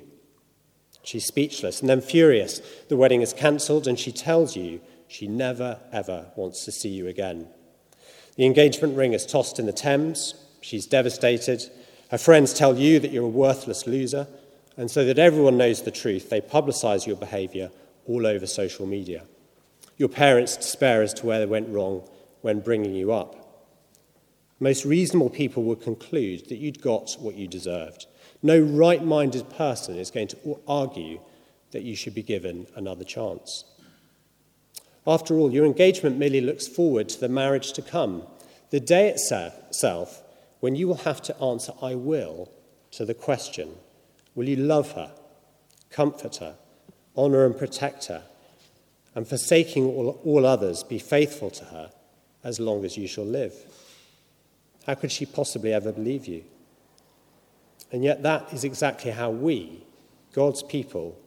She's 1.03 1.25
speechless 1.25 1.79
and 1.79 1.89
then 1.89 2.01
furious. 2.01 2.59
The 2.89 2.97
wedding 2.97 3.21
is 3.21 3.31
cancelled, 3.31 3.87
and 3.87 3.97
she 3.97 4.11
tells 4.11 4.57
you 4.57 4.81
she 5.07 5.27
never, 5.27 5.79
ever 5.93 6.31
wants 6.35 6.65
to 6.65 6.71
see 6.71 6.89
you 6.89 7.07
again. 7.07 7.47
The 8.35 8.45
engagement 8.45 8.97
ring 8.97 9.13
is 9.13 9.25
tossed 9.25 9.57
in 9.57 9.65
the 9.65 9.73
Thames. 9.73 10.35
She's 10.59 10.85
devastated. 10.85 11.63
Her 12.11 12.17
friends 12.17 12.53
tell 12.53 12.77
you 12.77 12.99
that 12.99 13.11
you're 13.11 13.23
a 13.23 13.29
worthless 13.29 13.87
loser, 13.87 14.27
and 14.75 14.91
so 14.91 15.05
that 15.05 15.17
everyone 15.17 15.57
knows 15.57 15.81
the 15.81 15.91
truth, 15.91 16.29
they 16.29 16.41
publicise 16.41 17.07
your 17.07 17.15
behaviour 17.15 17.71
all 18.07 18.25
over 18.25 18.47
social 18.47 18.85
media. 18.85 19.23
Your 19.97 20.09
parents 20.09 20.57
despair 20.57 21.01
as 21.01 21.13
to 21.15 21.25
where 21.25 21.39
they 21.39 21.45
went 21.45 21.69
wrong 21.69 22.07
when 22.41 22.59
bringing 22.59 22.93
you 22.93 23.11
up. 23.11 23.47
Most 24.59 24.85
reasonable 24.85 25.29
people 25.29 25.63
would 25.63 25.81
conclude 25.81 26.49
that 26.49 26.57
you'd 26.57 26.81
got 26.81 27.15
what 27.19 27.35
you 27.35 27.47
deserved. 27.47 28.07
No 28.41 28.59
right 28.59 29.03
minded 29.03 29.49
person 29.49 29.97
is 29.97 30.11
going 30.11 30.27
to 30.29 30.59
argue 30.67 31.19
that 31.71 31.83
you 31.83 31.95
should 31.95 32.15
be 32.15 32.23
given 32.23 32.67
another 32.75 33.03
chance. 33.03 33.65
After 35.05 35.35
all, 35.35 35.51
your 35.51 35.65
engagement 35.65 36.17
merely 36.17 36.41
looks 36.41 36.67
forward 36.67 37.09
to 37.09 37.19
the 37.19 37.29
marriage 37.29 37.71
to 37.73 37.81
come, 37.81 38.23
the 38.71 38.79
day 38.79 39.09
itself 39.09 40.21
when 40.59 40.75
you 40.75 40.87
will 40.87 40.95
have 40.95 41.21
to 41.23 41.37
answer, 41.41 41.71
I 41.81 41.95
will, 41.95 42.51
to 42.91 43.05
the 43.05 43.13
question 43.13 43.75
Will 44.35 44.49
you 44.49 44.55
love 44.55 44.91
her, 44.91 45.11
comfort 45.89 46.37
her, 46.37 46.55
honour 47.17 47.45
and 47.45 47.57
protect 47.57 48.05
her, 48.05 48.24
and 49.15 49.27
forsaking 49.27 49.86
all, 49.86 50.19
all 50.24 50.45
others, 50.45 50.83
be 50.83 51.00
faithful 51.00 51.50
to 51.50 51.65
her 51.65 51.91
as 52.43 52.59
long 52.59 52.86
as 52.86 52.97
you 52.97 53.07
shall 53.07 53.25
live? 53.25 53.53
How 54.86 54.95
could 54.95 55.12
she 55.12 55.25
possibly 55.25 55.74
ever 55.74 55.91
believe 55.91 56.27
you? 56.27 56.43
And 57.91 58.03
yet, 58.03 58.24
that 58.24 58.53
is 58.53 58.63
exactly 58.63 59.12
how 59.12 59.29
we, 59.29 59.83
God's 60.33 60.63
people, 60.63 61.17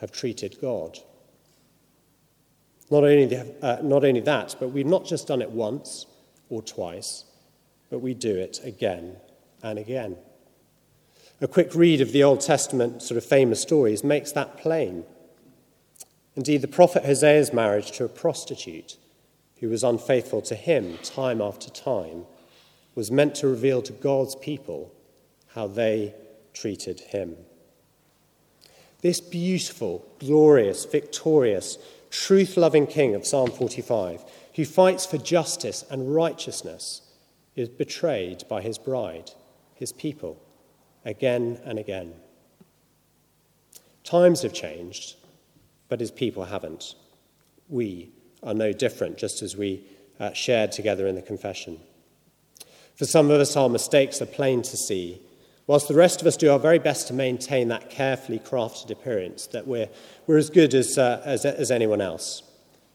have 0.00 0.12
treated 0.12 0.60
God. 0.60 0.98
Not 2.90 3.04
only, 3.04 3.36
uh, 3.62 3.78
not 3.82 4.04
only 4.04 4.20
that, 4.20 4.56
but 4.60 4.68
we've 4.68 4.84
not 4.84 5.06
just 5.06 5.28
done 5.28 5.40
it 5.40 5.50
once 5.50 6.06
or 6.50 6.60
twice, 6.60 7.24
but 7.88 8.00
we 8.00 8.14
do 8.14 8.36
it 8.36 8.60
again 8.64 9.16
and 9.62 9.78
again. 9.78 10.16
A 11.40 11.48
quick 11.48 11.74
read 11.74 12.00
of 12.00 12.12
the 12.12 12.22
Old 12.22 12.40
Testament 12.40 13.02
sort 13.02 13.18
of 13.18 13.24
famous 13.24 13.60
stories 13.60 14.04
makes 14.04 14.32
that 14.32 14.58
plain. 14.58 15.04
Indeed, 16.36 16.62
the 16.62 16.68
prophet 16.68 17.04
Hosea's 17.04 17.52
marriage 17.52 17.92
to 17.92 18.04
a 18.04 18.08
prostitute 18.08 18.96
who 19.60 19.68
was 19.68 19.84
unfaithful 19.84 20.42
to 20.42 20.54
him 20.54 20.98
time 21.02 21.40
after 21.40 21.70
time 21.70 22.24
was 22.94 23.10
meant 23.10 23.34
to 23.36 23.48
reveal 23.48 23.82
to 23.82 23.92
God's 23.92 24.34
people 24.34 24.92
how 25.54 25.66
they 25.66 26.14
treated 26.52 27.00
him. 27.00 27.36
This 29.02 29.20
beautiful, 29.20 30.06
glorious, 30.18 30.84
victorious, 30.84 31.78
truth 32.10 32.56
loving 32.56 32.86
king 32.86 33.14
of 33.14 33.26
Psalm 33.26 33.50
45, 33.50 34.24
who 34.54 34.64
fights 34.64 35.06
for 35.06 35.18
justice 35.18 35.84
and 35.90 36.14
righteousness, 36.14 37.02
is 37.56 37.68
betrayed 37.68 38.44
by 38.48 38.62
his 38.62 38.78
bride, 38.78 39.32
his 39.74 39.92
people, 39.92 40.40
again 41.04 41.60
and 41.64 41.78
again. 41.78 42.14
Times 44.04 44.42
have 44.42 44.52
changed, 44.52 45.16
but 45.92 46.00
his 46.00 46.10
people 46.10 46.46
haven't. 46.46 46.94
We 47.68 48.08
are 48.42 48.54
no 48.54 48.72
different, 48.72 49.18
just 49.18 49.42
as 49.42 49.58
we 49.58 49.84
uh, 50.18 50.32
shared 50.32 50.72
together 50.72 51.06
in 51.06 51.16
the 51.16 51.20
confession. 51.20 51.80
For 52.94 53.04
some 53.04 53.30
of 53.30 53.38
us, 53.38 53.58
our 53.58 53.68
mistakes 53.68 54.22
are 54.22 54.24
plain 54.24 54.62
to 54.62 54.76
see, 54.78 55.20
whilst 55.66 55.88
the 55.88 55.94
rest 55.94 56.22
of 56.22 56.26
us 56.26 56.38
do 56.38 56.50
our 56.50 56.58
very 56.58 56.78
best 56.78 57.08
to 57.08 57.12
maintain 57.12 57.68
that 57.68 57.90
carefully 57.90 58.38
crafted 58.38 58.90
appearance 58.90 59.48
that 59.48 59.66
we're, 59.66 59.90
we're 60.26 60.38
as 60.38 60.48
good 60.48 60.72
as, 60.72 60.96
uh, 60.96 61.20
as, 61.26 61.44
as, 61.44 61.70
anyone 61.70 62.00
else. 62.00 62.42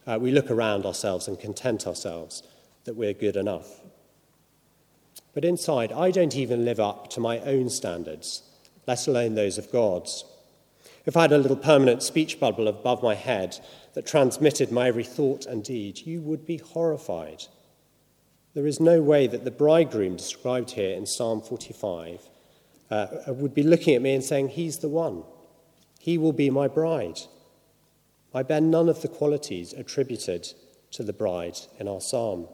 Uh, 0.08 0.18
we 0.20 0.32
look 0.32 0.50
around 0.50 0.84
ourselves 0.84 1.28
and 1.28 1.40
content 1.40 1.86
ourselves 1.86 2.42
that 2.86 2.96
we're 2.96 3.14
good 3.14 3.36
enough. 3.36 3.80
But 5.36 5.46
inside, 5.46 5.92
I 5.92 6.10
don't 6.10 6.36
even 6.36 6.66
live 6.66 6.80
up 6.80 7.12
to 7.12 7.20
my 7.20 7.42
own 7.42 7.70
standards, 7.70 8.42
let 8.88 9.06
alone 9.06 9.36
those 9.36 9.60
of 9.60 9.72
God's. 9.72 10.26
If 11.08 11.16
I 11.16 11.22
had 11.22 11.32
a 11.32 11.38
little 11.38 11.56
permanent 11.56 12.04
speech 12.04 12.38
bubble 12.38 12.68
above 12.68 13.02
my 13.02 13.16
head 13.16 13.58
that 13.94 14.06
transmitted 14.06 14.74
my 14.74 14.90
every 14.90 15.06
thought 15.06 15.46
and 15.46 15.64
deed, 15.64 16.06
you 16.06 16.20
would 16.20 16.46
be 16.46 16.58
horrified. 16.58 17.46
There 18.54 18.68
is 18.68 18.82
no 18.82 19.02
way 19.02 19.26
that 19.28 19.46
the 19.46 19.52
bridegroom 19.52 20.18
described 20.18 20.72
here 20.72 20.94
in 20.98 21.06
Psalm 21.06 21.42
45 21.42 22.28
uh, 22.92 23.08
would 23.28 23.54
be 23.54 23.64
looking 23.64 23.96
at 23.96 24.02
me 24.02 24.16
and 24.16 24.24
saying, 24.24 24.50
He's 24.50 24.80
the 24.80 24.90
one. 24.90 25.24
He 25.98 26.18
will 26.18 26.34
be 26.34 26.50
my 26.50 26.68
bride. 26.68 27.22
I 28.34 28.44
bear 28.44 28.60
none 28.60 28.90
of 28.90 29.02
the 29.02 29.08
qualities 29.08 29.72
attributed 29.72 30.50
to 30.92 31.04
the 31.04 31.14
bride 31.14 31.58
in 31.80 31.88
our 31.88 32.02
psalm. 32.02 32.50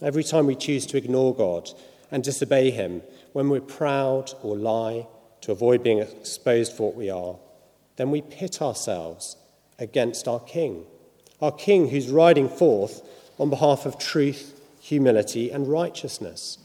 Every 0.00 0.22
time 0.22 0.46
we 0.46 0.54
choose 0.54 0.86
to 0.86 0.96
ignore 0.96 1.34
God 1.34 1.68
and 2.12 2.22
disobey 2.22 2.70
Him, 2.70 3.02
when 3.32 3.48
we're 3.48 3.60
proud 3.60 4.34
or 4.40 4.56
lie 4.56 5.08
to 5.42 5.52
avoid 5.52 5.82
being 5.82 5.98
exposed 5.98 6.72
for 6.72 6.88
what 6.88 6.96
we 6.96 7.10
are, 7.10 7.36
then 7.96 8.10
we 8.10 8.22
pit 8.22 8.62
ourselves 8.62 9.36
against 9.78 10.28
our 10.28 10.40
King, 10.40 10.84
our 11.40 11.52
King 11.52 11.88
who's 11.88 12.08
riding 12.08 12.48
forth 12.48 13.02
on 13.38 13.50
behalf 13.50 13.86
of 13.86 13.98
truth, 13.98 14.60
humility, 14.80 15.50
and 15.50 15.68
righteousness. 15.68 16.58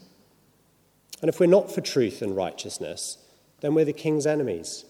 And 1.21 1.29
if 1.29 1.39
we're 1.39 1.45
not 1.47 1.71
for 1.71 1.81
truth 1.81 2.21
and 2.21 2.35
righteousness, 2.35 3.17
then 3.61 3.73
we're 3.73 3.85
the 3.85 3.93
King's 3.93 4.25
enemies. 4.25 4.85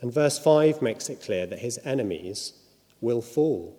And 0.00 0.12
verse 0.12 0.38
5 0.38 0.82
makes 0.82 1.08
it 1.08 1.22
clear 1.22 1.46
that 1.46 1.60
his 1.60 1.78
enemies 1.84 2.52
will 3.00 3.22
fall. 3.22 3.76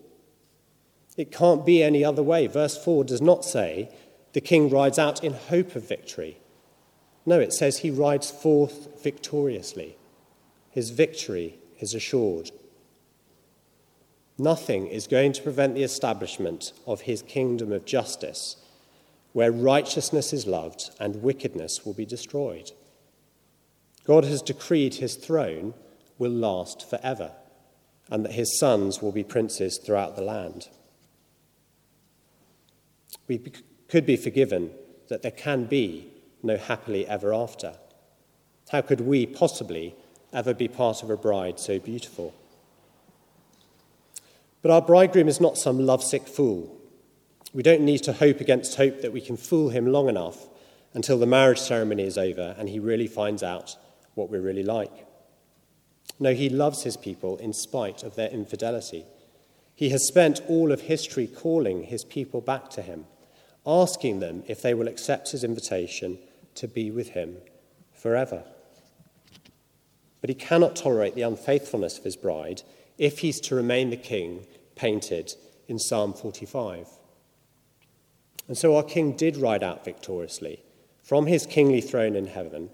It 1.17 1.31
can't 1.31 1.65
be 1.65 1.83
any 1.83 2.03
other 2.03 2.23
way. 2.23 2.47
Verse 2.47 2.83
4 2.83 3.03
does 3.03 3.21
not 3.21 3.45
say 3.45 3.89
the 4.33 4.41
king 4.41 4.69
rides 4.69 4.99
out 4.99 5.23
in 5.23 5.33
hope 5.33 5.75
of 5.75 5.87
victory. 5.87 6.37
No, 7.25 7.39
it 7.39 7.53
says 7.53 7.79
he 7.79 7.91
rides 7.91 8.29
forth 8.29 9.01
victoriously. 9.03 9.97
His 10.71 10.91
victory 10.91 11.57
is 11.79 11.93
assured. 11.93 12.51
Nothing 14.37 14.87
is 14.87 15.07
going 15.07 15.33
to 15.33 15.41
prevent 15.41 15.75
the 15.75 15.83
establishment 15.83 16.73
of 16.85 17.01
his 17.01 17.21
kingdom 17.21 17.71
of 17.71 17.85
justice, 17.85 18.57
where 19.33 19.51
righteousness 19.51 20.33
is 20.33 20.45
loved 20.45 20.89
and 20.99 21.23
wickedness 21.23 21.85
will 21.85 21.93
be 21.93 22.05
destroyed. 22.05 22.71
God 24.05 24.23
has 24.25 24.41
decreed 24.41 24.95
his 24.95 25.15
throne 25.15 25.73
will 26.17 26.31
last 26.31 26.87
forever, 26.89 27.31
and 28.11 28.23
that 28.23 28.33
his 28.33 28.59
sons 28.59 29.01
will 29.01 29.11
be 29.11 29.23
princes 29.23 29.79
throughout 29.83 30.15
the 30.15 30.21
land 30.21 30.67
we 33.27 33.39
could 33.87 34.05
be 34.05 34.17
forgiven 34.17 34.71
that 35.09 35.21
there 35.21 35.31
can 35.31 35.65
be 35.65 36.11
no 36.45 36.57
happily 36.57 37.07
ever 37.07 37.33
after. 37.33 37.75
How 38.69 38.81
could 38.81 39.01
we 39.01 39.25
possibly 39.25 39.95
ever 40.31 40.53
be 40.53 40.67
part 40.67 41.03
of 41.03 41.09
a 41.09 41.17
bride 41.17 41.59
so 41.59 41.79
beautiful? 41.79 42.33
But 44.61 44.71
our 44.71 44.81
bridegroom 44.81 45.27
is 45.27 45.41
not 45.41 45.57
some 45.57 45.85
lovesick 45.85 46.27
fool. 46.27 46.75
We 47.53 47.63
don't 47.63 47.81
need 47.81 48.03
to 48.03 48.13
hope 48.13 48.39
against 48.39 48.75
hope 48.75 49.01
that 49.01 49.13
we 49.13 49.21
can 49.21 49.37
fool 49.37 49.69
him 49.69 49.87
long 49.87 50.09
enough 50.09 50.47
until 50.93 51.17
the 51.17 51.25
marriage 51.25 51.59
ceremony 51.59 52.03
is 52.03 52.17
over 52.17 52.55
and 52.57 52.69
he 52.69 52.79
really 52.79 53.07
finds 53.07 53.43
out 53.43 53.75
what 54.13 54.29
we're 54.29 54.41
really 54.41 54.63
like. 54.63 55.05
No, 56.19 56.33
he 56.33 56.49
loves 56.49 56.83
his 56.83 56.97
people 56.97 57.37
in 57.37 57.53
spite 57.53 58.03
of 58.03 58.15
their 58.15 58.29
infidelity. 58.29 59.05
He 59.75 59.89
has 59.89 60.07
spent 60.07 60.41
all 60.47 60.71
of 60.71 60.81
history 60.81 61.27
calling 61.27 61.83
his 61.83 62.05
people 62.05 62.41
back 62.41 62.69
to 62.71 62.81
him 62.81 63.05
asking 63.65 64.19
them 64.19 64.43
if 64.47 64.61
they 64.61 64.73
will 64.73 64.87
accept 64.87 65.31
his 65.31 65.43
invitation 65.43 66.17
to 66.55 66.67
be 66.67 66.91
with 66.91 67.09
him 67.09 67.37
forever. 67.93 68.43
But 70.21 70.29
he 70.29 70.35
cannot 70.35 70.75
tolerate 70.75 71.15
the 71.15 71.21
unfaithfulness 71.21 71.97
of 71.97 72.03
his 72.03 72.15
bride 72.15 72.63
if 72.97 73.19
he's 73.19 73.39
to 73.41 73.55
remain 73.55 73.89
the 73.89 73.97
king 73.97 74.47
painted 74.75 75.33
in 75.67 75.79
Psalm 75.79 76.13
45. 76.13 76.87
And 78.47 78.57
so 78.57 78.75
our 78.75 78.83
king 78.83 79.15
did 79.15 79.37
ride 79.37 79.63
out 79.63 79.85
victoriously 79.85 80.63
from 81.03 81.27
his 81.27 81.45
kingly 81.45 81.81
throne 81.81 82.15
in 82.15 82.27
heaven 82.27 82.69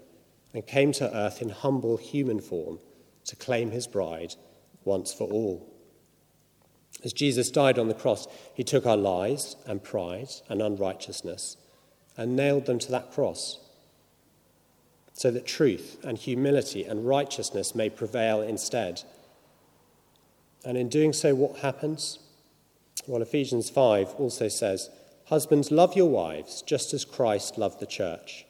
and 0.54 0.66
came 0.66 0.92
to 0.92 1.16
earth 1.16 1.42
in 1.42 1.50
humble 1.50 1.96
human 1.96 2.40
form 2.40 2.78
to 3.24 3.36
claim 3.36 3.70
his 3.70 3.86
bride 3.86 4.34
once 4.84 5.12
for 5.12 5.28
all. 5.30 5.68
As 7.04 7.12
Jesus 7.12 7.50
died 7.50 7.78
on 7.78 7.88
the 7.88 7.94
cross, 7.94 8.28
he 8.54 8.62
took 8.62 8.86
our 8.86 8.96
lies 8.96 9.56
and 9.66 9.82
pride 9.82 10.28
and 10.48 10.62
unrighteousness 10.62 11.56
and 12.16 12.36
nailed 12.36 12.66
them 12.66 12.78
to 12.80 12.90
that 12.90 13.12
cross 13.12 13.58
so 15.22 15.30
that 15.30 15.46
truth 15.46 15.98
and 16.02 16.18
humility 16.18 16.82
and 16.84 17.06
righteousness 17.06 17.76
may 17.76 17.88
prevail 17.88 18.40
instead. 18.40 19.04
And 20.64 20.76
in 20.76 20.88
doing 20.88 21.12
so, 21.12 21.32
what 21.32 21.60
happens? 21.60 22.18
Well, 23.06 23.22
Ephesians 23.22 23.70
5 23.70 24.14
also 24.18 24.48
says, 24.48 24.90
Husbands, 25.26 25.70
love 25.70 25.94
your 25.94 26.10
wives 26.10 26.60
just 26.62 26.92
as 26.92 27.04
Christ 27.04 27.56
loved 27.56 27.78
the 27.78 27.86
church 27.86 28.46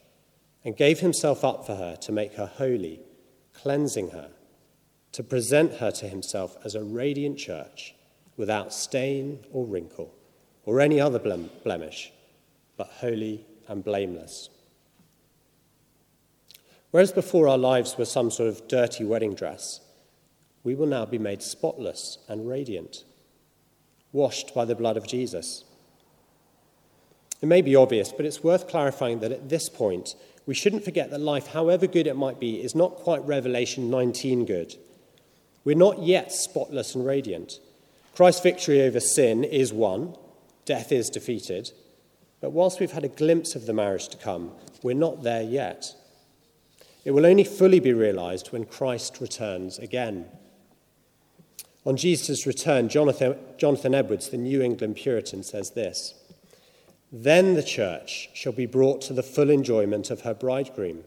and 0.65 0.75
gave 0.75 1.01
himself 1.01 1.45
up 1.45 1.67
for 1.67 1.77
her 1.77 1.95
to 1.97 2.11
make 2.11 2.37
her 2.37 2.47
holy, 2.47 3.01
cleansing 3.53 4.09
her, 4.09 4.31
to 5.13 5.23
present 5.23 5.75
her 5.75 5.91
to 5.91 6.09
himself 6.09 6.57
as 6.65 6.75
a 6.75 6.83
radiant 6.83 7.37
church 7.37 7.95
without 8.39 8.73
stain 8.73 9.41
or 9.53 9.67
wrinkle 9.67 10.15
or 10.65 10.81
any 10.81 10.99
other 10.99 11.19
blemish, 11.19 12.13
but 12.79 12.87
holy 12.87 13.45
and 13.69 13.85
blameless. 13.85 14.49
Whereas 16.93 17.11
before 17.11 17.49
our 17.49 17.59
lives 17.59 17.97
were 17.99 18.05
some 18.05 18.31
sort 18.31 18.51
of 18.51 18.69
dirty 18.69 19.03
wedding 19.03 19.35
dress, 19.35 19.81
we 20.63 20.75
will 20.75 20.87
now 20.87 21.07
be 21.07 21.19
made 21.19 21.43
spotless 21.43 22.19
and 22.29 22.47
radiant, 22.49 23.05
washed 24.13 24.55
by 24.55 24.67
the 24.67 24.75
blood 24.75 24.99
of 24.99 25.07
Jesus. 25.07 25.65
It 27.41 27.47
may 27.47 27.63
be 27.63 27.75
obvious, 27.75 28.13
but 28.13 28.27
it's 28.27 28.45
worth 28.45 28.69
clarifying 28.69 29.21
that 29.21 29.33
at 29.33 29.49
this 29.49 29.71
point, 29.71 30.15
we 30.45 30.55
shouldn't 30.55 30.85
forget 30.85 31.11
that 31.11 31.21
life, 31.21 31.49
however 31.49 31.87
good 31.87 32.07
it 32.07 32.15
might 32.15 32.39
be, 32.39 32.63
is 32.63 32.75
not 32.75 32.97
quite 32.97 33.25
Revelation 33.25 33.91
19 33.91 34.45
good. 34.45 34.77
We're 35.65 35.77
not 35.77 36.03
yet 36.03 36.31
spotless 36.31 36.95
and 36.95 37.07
radiant. 37.07 37.59
Christ's 38.15 38.43
victory 38.43 38.83
over 38.83 39.01
sin 39.01 39.45
is 39.45 39.73
won, 39.73 40.15
death 40.67 40.93
is 40.93 41.09
defeated. 41.09 41.73
But 42.43 42.53
whilst 42.53 42.81
we've 42.81 42.93
had 42.93 43.05
a 43.05 43.09
glimpse 43.09 43.55
of 43.55 43.65
the 43.65 43.73
marriage 43.73 44.09
to 44.09 44.19
come, 44.19 44.53
we're 44.83 44.95
not 44.95 45.23
there 45.23 45.43
yet. 45.43 45.95
It 47.05 47.11
will 47.11 47.27
only 47.27 47.45
fully 47.45 47.81
be 47.81 47.93
realized 47.93 48.53
when 48.53 48.65
Christ 48.65 49.21
returns 49.21 49.79
again. 49.79 50.27
On 51.85 51.97
Jesus' 51.97 52.47
return, 52.47 52.89
Jonathan, 52.89 53.37
Jonathan 53.59 53.95
Edwards, 53.95 54.29
the 54.29 54.37
New 54.37 54.63
England 54.63 54.97
Puritan, 54.97 55.43
says 55.43 55.71
this 55.71 56.15
Then 57.11 57.55
the 57.55 57.63
church 57.63 58.31
shall 58.35 58.53
be 58.53 58.67
brought 58.67 59.01
to 59.03 59.13
the 59.13 59.23
full 59.23 59.51
enjoyment 59.51 60.11
of 60.11 60.21
her 60.21 60.35
bridegroom, 60.35 61.03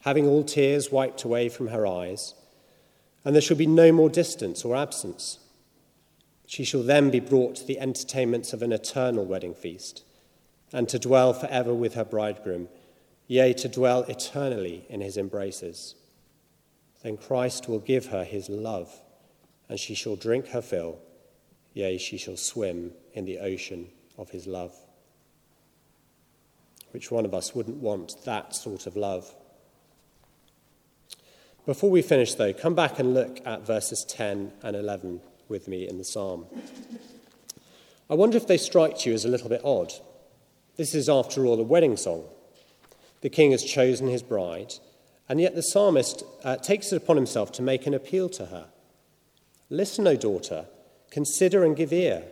having 0.00 0.26
all 0.26 0.42
tears 0.42 0.90
wiped 0.90 1.22
away 1.22 1.48
from 1.48 1.68
her 1.68 1.86
eyes, 1.86 2.34
and 3.24 3.34
there 3.34 3.42
shall 3.42 3.56
be 3.56 3.66
no 3.66 3.92
more 3.92 4.10
distance 4.10 4.64
or 4.64 4.74
absence. 4.74 5.38
She 6.46 6.64
shall 6.64 6.82
then 6.82 7.10
be 7.10 7.20
brought 7.20 7.56
to 7.56 7.64
the 7.64 7.78
entertainments 7.78 8.52
of 8.52 8.62
an 8.62 8.72
eternal 8.72 9.24
wedding 9.24 9.54
feast, 9.54 10.02
and 10.72 10.88
to 10.88 10.98
dwell 10.98 11.32
forever 11.32 11.72
with 11.72 11.94
her 11.94 12.04
bridegroom, 12.04 12.68
yea, 13.26 13.52
to 13.54 13.68
dwell 13.68 14.02
eternally 14.02 14.84
in 14.88 15.00
his 15.00 15.16
embraces. 15.16 15.94
Then 17.02 17.16
Christ 17.16 17.68
will 17.68 17.80
give 17.80 18.06
her 18.06 18.24
his 18.24 18.48
love, 18.48 18.90
and 19.68 19.78
she 19.78 19.94
shall 19.94 20.16
drink 20.16 20.48
her 20.48 20.62
fill, 20.62 20.98
yea, 21.72 21.98
she 21.98 22.16
shall 22.16 22.36
swim 22.36 22.92
in 23.12 23.24
the 23.24 23.38
ocean 23.38 23.88
of 24.16 24.30
his 24.30 24.46
love. 24.46 24.74
Which 26.92 27.10
one 27.10 27.24
of 27.24 27.34
us 27.34 27.54
wouldn't 27.54 27.78
want 27.78 28.14
that 28.24 28.54
sort 28.54 28.86
of 28.86 28.96
love? 28.96 29.34
Before 31.66 31.90
we 31.90 32.02
finish, 32.02 32.34
though, 32.34 32.52
come 32.52 32.74
back 32.74 32.98
and 32.98 33.14
look 33.14 33.40
at 33.46 33.66
verses 33.66 34.04
10 34.04 34.52
and 34.62 34.76
11 34.76 35.20
with 35.48 35.66
me 35.66 35.88
in 35.88 35.98
the 35.98 36.04
psalm. 36.04 36.46
I 38.10 38.14
wonder 38.14 38.36
if 38.36 38.46
they 38.46 38.58
strike 38.58 39.06
you 39.06 39.14
as 39.14 39.24
a 39.24 39.28
little 39.28 39.48
bit 39.48 39.62
odd. 39.64 39.92
This 40.76 40.94
is, 40.94 41.08
after 41.08 41.46
all, 41.46 41.58
a 41.58 41.62
wedding 41.62 41.96
song. 41.96 42.24
The 43.24 43.30
king 43.30 43.52
has 43.52 43.64
chosen 43.64 44.06
his 44.06 44.22
bride, 44.22 44.74
and 45.30 45.40
yet 45.40 45.54
the 45.54 45.62
psalmist 45.62 46.24
uh, 46.44 46.56
takes 46.56 46.92
it 46.92 46.96
upon 46.96 47.16
himself 47.16 47.50
to 47.52 47.62
make 47.62 47.86
an 47.86 47.94
appeal 47.94 48.28
to 48.28 48.44
her. 48.44 48.66
Listen, 49.70 50.06
O 50.06 50.14
daughter, 50.14 50.66
consider 51.10 51.64
and 51.64 51.74
give 51.74 51.90
ear. 51.90 52.24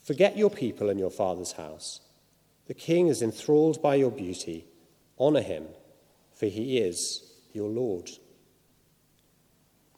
Forget 0.00 0.36
your 0.36 0.48
people 0.48 0.90
and 0.90 1.00
your 1.00 1.10
father's 1.10 1.54
house. 1.54 1.98
The 2.68 2.74
king 2.74 3.08
is 3.08 3.20
enthralled 3.20 3.82
by 3.82 3.96
your 3.96 4.12
beauty. 4.12 4.64
Honor 5.18 5.42
him, 5.42 5.66
for 6.34 6.46
he 6.46 6.78
is 6.78 7.28
your 7.52 7.68
Lord. 7.68 8.10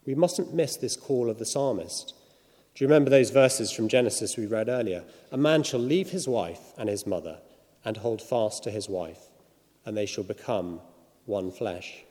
We 0.06 0.14
mustn't 0.14 0.54
miss 0.54 0.78
this 0.78 0.96
call 0.96 1.28
of 1.28 1.38
the 1.38 1.44
psalmist. 1.44 2.14
Do 2.74 2.82
you 2.82 2.88
remember 2.88 3.10
those 3.10 3.28
verses 3.28 3.70
from 3.70 3.88
Genesis 3.88 4.38
we 4.38 4.46
read 4.46 4.70
earlier? 4.70 5.04
A 5.30 5.36
man 5.36 5.62
shall 5.62 5.80
leave 5.80 6.12
his 6.12 6.26
wife 6.26 6.72
and 6.78 6.88
his 6.88 7.06
mother 7.06 7.40
and 7.84 7.98
hold 7.98 8.22
fast 8.22 8.64
to 8.64 8.70
his 8.70 8.88
wife, 8.88 9.26
and 9.84 9.96
they 9.96 10.06
shall 10.06 10.24
become 10.24 10.80
one 11.26 11.50
flesh. 11.50 12.04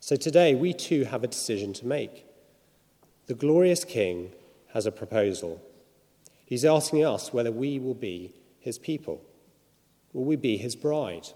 So 0.00 0.16
today 0.16 0.54
we 0.54 0.72
too 0.72 1.04
have 1.04 1.24
a 1.24 1.28
decision 1.28 1.72
to 1.74 1.86
make. 1.86 2.24
The 3.26 3.34
glorious 3.34 3.84
King 3.84 4.32
has 4.72 4.86
a 4.86 4.92
proposal. 4.92 5.60
He's 6.46 6.64
asking 6.64 7.04
us 7.04 7.32
whether 7.32 7.52
we 7.52 7.78
will 7.78 7.94
be 7.94 8.34
his 8.60 8.78
people. 8.78 9.22
Will 10.12 10.24
we 10.24 10.36
be 10.36 10.56
his 10.56 10.76
bride? 10.76 11.28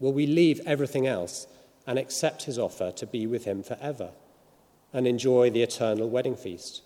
Will 0.00 0.12
we 0.12 0.26
leave 0.26 0.60
everything 0.66 1.06
else 1.06 1.46
and 1.86 1.98
accept 1.98 2.44
his 2.44 2.58
offer 2.58 2.90
to 2.92 3.06
be 3.06 3.26
with 3.26 3.44
him 3.44 3.62
forever? 3.62 4.10
and 4.96 5.06
enjoy 5.06 5.50
the 5.50 5.62
eternal 5.62 6.08
wedding 6.08 6.34
feast. 6.34 6.80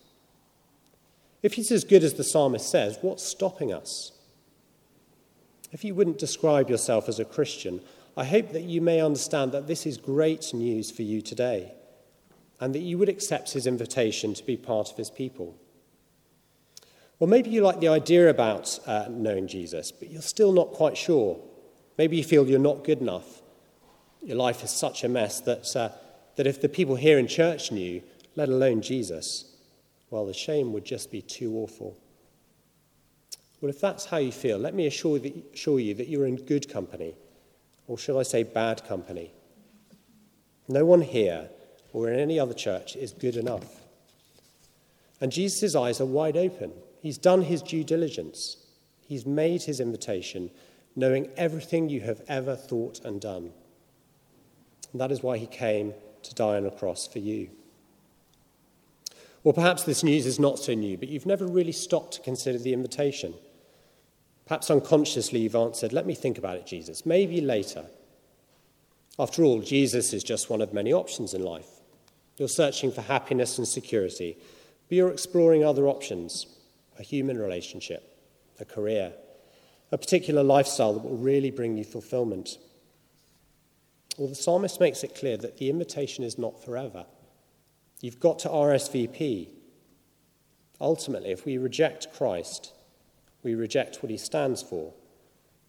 If 1.42 1.54
he's 1.54 1.70
as 1.70 1.84
good 1.84 2.02
as 2.02 2.14
the 2.14 2.24
psalmist 2.24 2.68
says, 2.68 2.98
what's 3.02 3.22
stopping 3.22 3.72
us? 3.72 4.10
If 5.72 5.84
you 5.84 5.94
wouldn't 5.94 6.18
describe 6.18 6.68
yourself 6.68 7.08
as 7.08 7.20
a 7.20 7.24
Christian, 7.24 7.80
I 8.16 8.24
hope 8.24 8.52
that 8.52 8.64
you 8.64 8.80
may 8.80 9.00
understand 9.00 9.52
that 9.52 9.66
this 9.66 9.86
is 9.86 9.96
great 9.96 10.52
news 10.52 10.90
for 10.90 11.02
you 11.02 11.22
today 11.22 11.72
and 12.58 12.74
that 12.74 12.80
you 12.80 12.98
would 12.98 13.08
accept 13.08 13.52
his 13.52 13.66
invitation 13.66 14.34
to 14.34 14.44
be 14.44 14.56
part 14.56 14.90
of 14.90 14.96
his 14.96 15.10
people. 15.10 15.56
Or 17.18 17.28
maybe 17.28 17.50
you 17.50 17.62
like 17.62 17.80
the 17.80 17.88
idea 17.88 18.28
about 18.28 18.78
uh, 18.86 19.06
knowing 19.08 19.46
Jesus, 19.46 19.92
but 19.92 20.10
you're 20.10 20.22
still 20.22 20.52
not 20.52 20.72
quite 20.72 20.96
sure. 20.96 21.38
Maybe 21.98 22.16
you 22.16 22.24
feel 22.24 22.46
you're 22.46 22.58
not 22.58 22.84
good 22.84 23.00
enough. 23.00 23.42
Your 24.22 24.36
life 24.36 24.64
is 24.64 24.70
such 24.70 25.04
a 25.04 25.08
mess 25.08 25.40
that 25.40 25.76
uh, 25.76 25.90
that 26.36 26.46
if 26.46 26.60
the 26.60 26.68
people 26.68 26.96
here 26.96 27.18
in 27.18 27.26
church 27.26 27.70
knew, 27.70 28.02
let 28.34 28.48
alone 28.48 28.80
Jesus, 28.80 29.44
well, 30.10 30.24
the 30.24 30.32
shame 30.32 30.72
would 30.72 30.84
just 30.84 31.10
be 31.10 31.20
too 31.20 31.54
awful. 31.56 31.98
Well, 33.60 33.68
if 33.68 33.80
that's 33.80 34.06
how 34.06 34.16
you 34.16 34.32
feel, 34.32 34.58
let 34.58 34.74
me 34.74 34.86
assure, 34.86 35.18
you 35.18 35.94
that 35.94 36.08
you're 36.08 36.26
in 36.26 36.36
good 36.36 36.68
company, 36.68 37.14
or 37.86 37.98
shall 37.98 38.18
I 38.18 38.22
say 38.22 38.42
bad 38.42 38.84
company. 38.86 39.32
No 40.68 40.84
one 40.84 41.02
here 41.02 41.50
or 41.92 42.08
in 42.08 42.18
any 42.18 42.38
other 42.38 42.54
church 42.54 42.96
is 42.96 43.12
good 43.12 43.36
enough. 43.36 43.82
And 45.20 45.32
Jesus' 45.32 45.74
eyes 45.74 46.00
are 46.00 46.06
wide 46.06 46.36
open. 46.36 46.72
He's 47.02 47.18
done 47.18 47.42
his 47.42 47.62
due 47.62 47.84
diligence, 47.84 48.56
he's 49.06 49.26
made 49.26 49.62
his 49.62 49.80
invitation, 49.80 50.50
knowing 50.96 51.28
everything 51.36 51.88
you 51.88 52.00
have 52.02 52.22
ever 52.28 52.56
thought 52.56 53.00
and 53.04 53.20
done. 53.20 53.52
And 54.92 55.00
that 55.00 55.12
is 55.12 55.22
why 55.22 55.38
he 55.38 55.46
came 55.46 55.94
to 56.22 56.34
die 56.34 56.56
on 56.56 56.66
a 56.66 56.70
cross 56.70 57.06
for 57.06 57.18
you. 57.18 57.50
Or 59.42 59.52
perhaps 59.52 59.84
this 59.84 60.04
news 60.04 60.26
is 60.26 60.38
not 60.38 60.58
so 60.58 60.74
new, 60.74 60.98
but 60.98 61.08
you've 61.08 61.26
never 61.26 61.46
really 61.46 61.72
stopped 61.72 62.14
to 62.14 62.20
consider 62.20 62.58
the 62.58 62.74
invitation. 62.74 63.34
Perhaps 64.50 64.68
unconsciously 64.68 65.38
you've 65.38 65.54
answered, 65.54 65.92
Let 65.92 66.06
me 66.06 66.14
think 66.16 66.36
about 66.36 66.56
it, 66.56 66.66
Jesus, 66.66 67.06
maybe 67.06 67.40
later. 67.40 67.84
After 69.16 69.44
all, 69.44 69.60
Jesus 69.60 70.12
is 70.12 70.24
just 70.24 70.50
one 70.50 70.60
of 70.60 70.72
many 70.72 70.92
options 70.92 71.34
in 71.34 71.44
life. 71.44 71.68
You're 72.36 72.48
searching 72.48 72.90
for 72.90 73.02
happiness 73.02 73.58
and 73.58 73.68
security, 73.68 74.36
but 74.88 74.96
you're 74.96 75.12
exploring 75.12 75.64
other 75.64 75.86
options 75.86 76.46
a 76.98 77.04
human 77.04 77.38
relationship, 77.38 78.18
a 78.58 78.64
career, 78.64 79.12
a 79.92 79.98
particular 79.98 80.42
lifestyle 80.42 80.94
that 80.94 81.04
will 81.04 81.16
really 81.16 81.52
bring 81.52 81.76
you 81.76 81.84
fulfillment. 81.84 82.58
Well, 84.18 84.26
the 84.26 84.34
psalmist 84.34 84.80
makes 84.80 85.04
it 85.04 85.14
clear 85.14 85.36
that 85.36 85.58
the 85.58 85.70
invitation 85.70 86.24
is 86.24 86.38
not 86.38 86.64
forever. 86.64 87.06
You've 88.00 88.18
got 88.18 88.40
to 88.40 88.48
RSVP. 88.48 89.46
Ultimately, 90.80 91.30
if 91.30 91.46
we 91.46 91.56
reject 91.56 92.12
Christ, 92.12 92.72
we 93.42 93.54
reject 93.54 94.02
what 94.02 94.10
he 94.10 94.16
stands 94.16 94.62
for, 94.62 94.92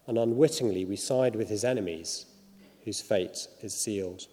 and 0.07 0.17
unwittingly 0.17 0.85
we 0.85 0.95
side 0.95 1.35
with 1.35 1.49
his 1.49 1.63
enemies, 1.63 2.25
whose 2.83 3.01
fate 3.01 3.47
is 3.61 3.73
sealed. 3.73 4.27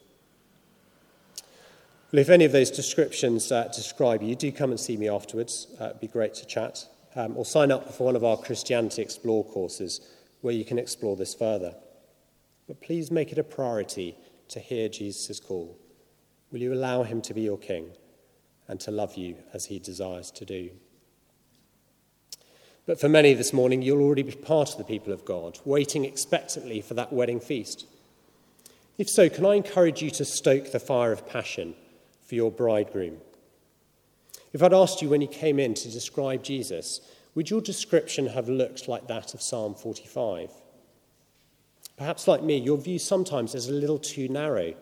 Well, 2.11 2.21
if 2.21 2.31
any 2.31 2.47
of 2.47 2.53
those 2.53 2.71
descriptions 2.71 3.53
uh, 3.53 3.69
describe 3.75 4.23
you, 4.23 4.35
do 4.35 4.51
come 4.51 4.71
and 4.71 4.81
see 4.81 4.97
me 4.97 5.09
afterwards. 5.09 5.67
Uh, 5.79 5.87
it'd 5.87 6.01
be 6.01 6.09
great 6.09 6.33
to 6.35 6.47
chat. 6.47 6.87
Um, 7.15 7.37
or 7.37 7.45
sign 7.45 7.71
up 7.71 7.93
for 7.93 8.05
one 8.05 8.17
of 8.17 8.25
our 8.25 8.37
Christianity 8.37 9.03
Explore 9.03 9.45
courses 9.45 10.01
where 10.41 10.55
you 10.55 10.65
can 10.65 10.79
explore 10.79 11.17
this 11.17 11.35
further. 11.35 11.75
But 12.67 12.81
please 12.81 13.11
make 13.11 13.33
it 13.33 13.39
a 13.39 13.45
priority 13.45 14.17
to 14.49 14.61
hear 14.61 14.89
Jesus' 14.89 15.41
call. 15.41 15.77
Will 16.51 16.61
you 16.61 16.73
allow 16.73 17.03
him 17.03 17.21
to 17.23 17.35
be 17.35 17.43
your 17.43 17.59
king 17.59 17.91
and 18.69 18.79
to 18.81 18.91
love 18.91 19.17
you 19.17 19.37
as 19.53 19.67
he 19.67 19.79
desires 19.79 20.31
to 20.33 20.45
do? 20.45 20.71
But 22.89 22.99
for 22.99 23.09
many 23.11 23.35
this 23.35 23.53
morning, 23.53 23.83
you'll 23.83 24.01
already 24.01 24.23
be 24.23 24.33
part 24.33 24.71
of 24.71 24.79
the 24.79 24.85
people 24.85 25.13
of 25.13 25.27
God, 25.27 25.59
waiting 25.67 26.07
expectantly 26.07 26.81
for 26.81 26.95
that 26.95 27.13
wedding 27.13 27.39
feast. 27.39 27.85
If 28.97 29.11
so, 29.11 29.29
can 29.29 29.45
I 29.45 29.57
encourage 29.57 30.01
you 30.01 30.11
to 30.13 30.25
stoke 30.25 30.73
the 30.73 30.81
fire 30.81 31.13
of 31.13 31.29
passion 31.29 31.75
for 32.27 32.35
your 32.35 32.51
bridegroom? 32.51 33.19
If 34.55 34.63
I'd 34.63 34.73
asked 34.73 35.03
you 35.03 35.11
when 35.11 35.21
you 35.21 35.29
came 35.29 35.59
in 35.59 35.75
to 35.75 35.91
describe 35.91 36.43
Jesus, 36.43 37.03
would 37.35 37.51
your 37.51 37.61
description 37.61 38.29
have 38.29 38.49
looked 38.49 38.89
like 38.89 39.07
that 39.07 39.35
of 39.35 39.43
Psalm 39.43 39.75
45? 39.75 40.51
Perhaps, 41.99 42.27
like 42.27 42.43
me, 42.43 42.57
your 42.57 42.79
view 42.79 42.99
sometimes 42.99 43.55
is 43.55 43.69
a 43.69 43.73
little 43.75 43.99
too 43.99 44.29
narrow. 44.29 44.73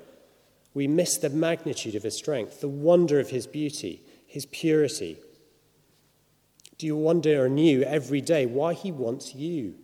We 0.75 0.87
miss 0.87 1.17
the 1.17 1.31
magnitude 1.31 1.97
of 1.97 2.05
his 2.05 2.17
strength, 2.17 2.61
the 2.61 2.69
wonder 2.69 3.19
of 3.19 3.31
his 3.31 3.49
beauty, 3.49 4.01
his 4.29 4.47
purity. 4.47 5.19
Do 6.79 6.87
you 6.87 6.97
wonder 6.97 7.47
anew 7.47 7.83
every 7.83 8.21
day 8.21 8.47
why 8.47 8.75
he 8.75 8.93
wants 8.93 9.35
you? 9.35 9.75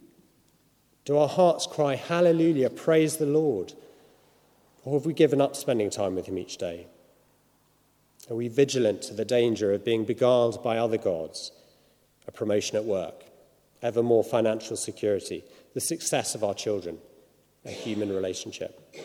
Do 1.05 1.16
our 1.16 1.28
hearts 1.28 1.66
cry, 1.66 1.96
Hallelujah, 1.96 2.70
praise 2.70 3.16
the 3.16 3.26
Lord? 3.26 3.72
Or 4.85 4.98
have 4.98 5.07
we 5.07 5.12
given 5.12 5.40
up 5.40 5.57
spending 5.57 5.90
time 5.90 6.14
with 6.14 6.26
him 6.26 6.38
each 6.38 6.59
day? 6.59 6.87
Are 8.31 8.37
we 8.37 8.48
vigilant 8.48 9.02
to 9.02 9.14
the 9.14 9.24
danger 9.24 9.72
of 9.72 9.85
being 9.85 10.05
beguiled 10.05 10.62
by 10.62 10.78
other 10.78 10.98
gods, 10.98 11.52
a 12.28 12.33
promotion 12.33 12.76
at 12.76 12.85
work, 12.85 13.24
ever 13.83 14.02
more 14.02 14.22
financial 14.22 14.76
security, 14.76 15.44
the 15.74 15.81
success 15.81 16.35
of 16.35 16.44
our 16.44 16.55
children? 16.55 16.98
a 17.64 17.70
human 17.70 18.12
relationship. 18.12 18.96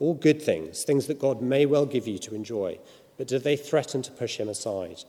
All 0.00 0.14
good 0.14 0.42
things, 0.42 0.84
things 0.84 1.06
that 1.06 1.20
God 1.20 1.40
may 1.40 1.66
well 1.66 1.86
give 1.86 2.08
you 2.08 2.18
to 2.18 2.34
enjoy, 2.34 2.78
but 3.16 3.28
do 3.28 3.38
they 3.38 3.56
threaten 3.56 4.02
to 4.02 4.10
push 4.10 4.38
him 4.38 4.48
aside? 4.48 5.04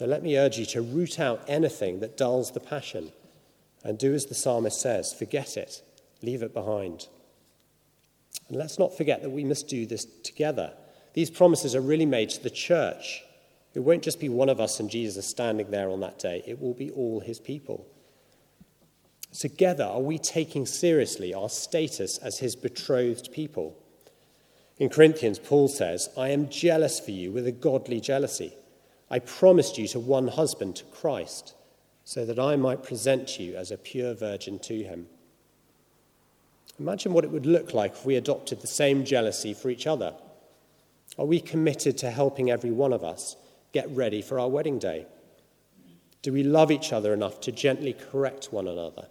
So 0.00 0.06
let 0.06 0.22
me 0.22 0.38
urge 0.38 0.56
you 0.56 0.64
to 0.64 0.80
root 0.80 1.20
out 1.20 1.44
anything 1.46 2.00
that 2.00 2.16
dulls 2.16 2.52
the 2.52 2.58
passion 2.58 3.12
and 3.84 3.98
do 3.98 4.14
as 4.14 4.24
the 4.24 4.34
psalmist 4.34 4.80
says 4.80 5.12
forget 5.12 5.58
it, 5.58 5.82
leave 6.22 6.42
it 6.42 6.54
behind. 6.54 7.06
And 8.48 8.56
let's 8.56 8.78
not 8.78 8.96
forget 8.96 9.20
that 9.20 9.28
we 9.28 9.44
must 9.44 9.68
do 9.68 9.84
this 9.84 10.06
together. 10.24 10.72
These 11.12 11.28
promises 11.28 11.74
are 11.74 11.82
really 11.82 12.06
made 12.06 12.30
to 12.30 12.42
the 12.42 12.48
church. 12.48 13.22
It 13.74 13.80
won't 13.80 14.02
just 14.02 14.20
be 14.20 14.30
one 14.30 14.48
of 14.48 14.58
us 14.58 14.80
and 14.80 14.88
Jesus 14.88 15.26
standing 15.26 15.70
there 15.70 15.90
on 15.90 16.00
that 16.00 16.18
day, 16.18 16.42
it 16.46 16.58
will 16.58 16.72
be 16.72 16.90
all 16.92 17.20
his 17.20 17.38
people. 17.38 17.86
Together, 19.38 19.84
are 19.84 20.00
we 20.00 20.16
taking 20.16 20.64
seriously 20.64 21.34
our 21.34 21.50
status 21.50 22.16
as 22.16 22.38
his 22.38 22.56
betrothed 22.56 23.32
people? 23.32 23.76
In 24.78 24.88
Corinthians, 24.88 25.38
Paul 25.38 25.68
says, 25.68 26.08
I 26.16 26.30
am 26.30 26.48
jealous 26.48 26.98
for 26.98 27.10
you 27.10 27.32
with 27.32 27.46
a 27.46 27.52
godly 27.52 28.00
jealousy. 28.00 28.54
I 29.10 29.18
promised 29.18 29.76
you 29.76 29.88
to 29.88 30.00
one 30.00 30.28
husband, 30.28 30.76
to 30.76 30.84
Christ, 30.84 31.54
so 32.04 32.24
that 32.24 32.38
I 32.38 32.56
might 32.56 32.84
present 32.84 33.40
you 33.40 33.56
as 33.56 33.70
a 33.70 33.76
pure 33.76 34.14
virgin 34.14 34.58
to 34.60 34.82
him. 34.82 35.06
Imagine 36.78 37.12
what 37.12 37.24
it 37.24 37.30
would 37.30 37.46
look 37.46 37.74
like 37.74 37.92
if 37.92 38.06
we 38.06 38.16
adopted 38.16 38.60
the 38.60 38.66
same 38.66 39.04
jealousy 39.04 39.52
for 39.52 39.68
each 39.68 39.86
other. 39.86 40.14
Are 41.18 41.26
we 41.26 41.40
committed 41.40 41.98
to 41.98 42.10
helping 42.10 42.50
every 42.50 42.70
one 42.70 42.92
of 42.92 43.04
us 43.04 43.36
get 43.72 43.90
ready 43.90 44.22
for 44.22 44.38
our 44.38 44.48
wedding 44.48 44.78
day? 44.78 45.06
Do 46.22 46.32
we 46.32 46.42
love 46.42 46.70
each 46.70 46.92
other 46.92 47.12
enough 47.12 47.40
to 47.42 47.52
gently 47.52 47.92
correct 47.92 48.52
one 48.52 48.68
another 48.68 49.08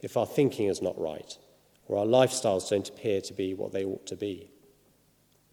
if 0.00 0.16
our 0.16 0.26
thinking 0.26 0.68
is 0.68 0.80
not 0.80 0.98
right 1.00 1.36
or 1.86 1.98
our 1.98 2.06
lifestyles 2.06 2.70
don't 2.70 2.88
appear 2.88 3.20
to 3.20 3.34
be 3.34 3.52
what 3.54 3.72
they 3.72 3.84
ought 3.84 4.06
to 4.06 4.16
be? 4.16 4.50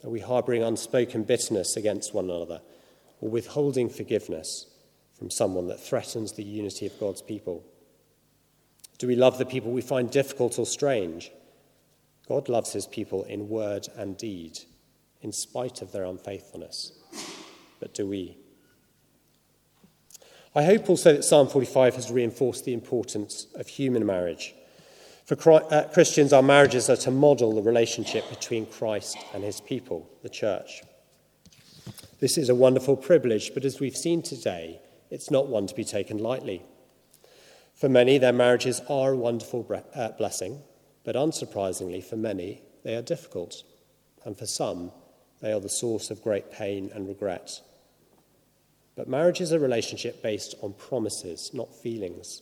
Are 0.04 0.10
we 0.10 0.22
harboring 0.22 0.64
unspoken 0.64 1.24
bitterness 1.24 1.76
against 1.76 2.14
one 2.14 2.26
another 2.26 2.62
or 3.22 3.30
withholding 3.30 3.90
forgiveness 3.90 4.68
from 5.18 5.30
someone 5.30 5.68
that 5.68 5.80
threatens 5.80 6.34
the 6.34 6.44
unity 6.44 6.86
of 6.86 7.00
God's 7.00 7.22
people? 7.22 7.64
Do 8.98 9.08
we 9.08 9.16
love 9.16 9.38
the 9.38 9.46
people 9.46 9.72
we 9.72 9.82
find 9.82 10.12
difficult 10.12 10.60
or 10.60 10.66
strange? 10.66 11.32
God 12.28 12.50
loves 12.50 12.74
his 12.74 12.86
people 12.86 13.24
in 13.24 13.50
word 13.50 13.88
and 13.96 14.18
deed, 14.18 14.60
in 15.22 15.32
spite 15.32 15.82
of 15.82 15.92
their 15.92 16.06
unfaithfulness. 16.06 16.92
But 17.80 17.94
do 17.94 18.08
we? 18.08 18.38
I 20.56 20.64
hope 20.64 20.90
also 20.90 21.14
that 21.14 21.24
Psalm 21.24 21.48
45 21.48 21.96
has 21.96 22.12
reinforced 22.12 22.66
the 22.66 22.74
importance 22.74 23.48
of 23.56 23.68
human 23.68 24.06
marriage. 24.06 24.54
For 25.26 25.38
uh, 25.52 25.84
Christians, 25.94 26.34
our 26.34 26.42
marriages 26.42 26.90
are 26.90 26.98
to 26.98 27.12
model 27.12 27.54
the 27.54 27.62
relationship 27.62 28.28
between 28.30 28.66
Christ 28.66 29.18
and 29.34 29.44
his 29.44 29.62
people, 29.62 30.10
the 30.24 30.30
church. 30.30 30.82
This 32.20 32.38
is 32.38 32.50
a 32.50 32.56
wonderful 32.56 32.98
privilege, 32.98 33.54
but 33.54 33.64
as 33.64 33.80
we've 33.80 33.96
seen 33.96 34.22
today, 34.22 34.82
it's 35.10 35.32
not 35.32 35.48
one 35.48 35.68
to 35.68 35.76
be 35.76 35.86
taken 35.86 36.18
lightly. 36.18 36.62
For 37.76 37.88
many, 37.88 38.18
their 38.18 38.34
marriages 38.34 38.82
are 38.90 39.14
a 39.14 39.18
wonderful 39.18 39.66
uh, 39.96 40.10
blessing, 40.18 40.62
but 41.06 41.16
unsurprisingly, 41.16 42.04
for 42.04 42.18
many, 42.18 42.62
they 42.84 42.96
are 42.96 43.02
difficult, 43.02 43.64
and 44.26 44.38
for 44.38 44.46
some, 44.46 44.92
they 45.42 45.54
are 45.54 45.62
the 45.62 45.70
source 45.70 46.12
of 46.12 46.22
great 46.22 46.52
pain 46.52 46.92
and 46.94 47.08
regret. 47.08 47.62
But 48.98 49.08
marriage 49.08 49.40
is 49.40 49.54
a 49.54 49.60
relationship 49.60 50.22
based 50.22 50.56
on 50.62 50.74
promises, 50.74 51.52
not 51.54 51.74
feelings. 51.74 52.42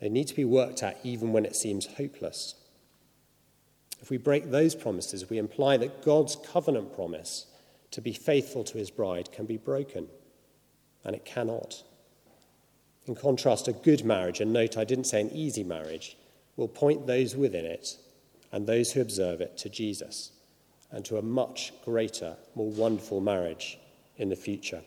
They 0.00 0.08
need 0.08 0.28
to 0.28 0.36
be 0.36 0.44
worked 0.44 0.84
at 0.84 1.00
even 1.02 1.32
when 1.32 1.44
it 1.44 1.56
seems 1.56 1.86
hopeless. 1.86 2.54
If 4.00 4.10
we 4.10 4.16
break 4.16 4.52
those 4.52 4.76
promises, 4.76 5.28
we 5.28 5.38
imply 5.38 5.76
that 5.78 6.04
God's 6.04 6.36
covenant 6.36 6.94
promise 6.94 7.46
to 7.96 8.02
be 8.02 8.12
faithful 8.12 8.62
to 8.62 8.76
his 8.76 8.90
bride 8.90 9.32
can 9.32 9.46
be 9.46 9.56
broken, 9.56 10.06
and 11.02 11.16
it 11.16 11.24
cannot. 11.24 11.82
In 13.06 13.14
contrast, 13.14 13.68
a 13.68 13.72
good 13.72 14.04
marriage, 14.04 14.38
and 14.38 14.52
note 14.52 14.76
I 14.76 14.84
didn't 14.84 15.06
say 15.06 15.22
an 15.22 15.30
easy 15.30 15.64
marriage, 15.64 16.14
will 16.58 16.68
point 16.68 17.06
those 17.06 17.34
within 17.34 17.64
it 17.64 17.96
and 18.52 18.66
those 18.66 18.92
who 18.92 19.00
observe 19.00 19.40
it 19.40 19.56
to 19.56 19.70
Jesus 19.70 20.32
and 20.92 21.06
to 21.06 21.16
a 21.16 21.22
much 21.22 21.72
greater, 21.86 22.36
more 22.54 22.68
wonderful 22.68 23.22
marriage 23.22 23.78
in 24.18 24.28
the 24.28 24.36
future. 24.36 24.82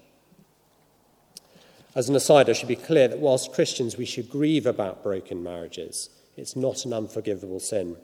As 1.95 2.09
an 2.09 2.15
aside, 2.15 2.47
I 2.47 2.53
should 2.53 2.67
be 2.67 2.75
clear 2.75 3.07
that 3.07 3.17
whilst 3.17 3.53
Christians 3.53 3.97
we 3.97 4.05
should 4.05 4.29
grieve 4.29 4.67
about 4.67 5.01
broken 5.01 5.41
marriages, 5.41 6.11
it's 6.37 6.55
not 6.55 6.85
an 6.85 6.93
unforgivable 6.93 7.59
sin. 7.59 7.97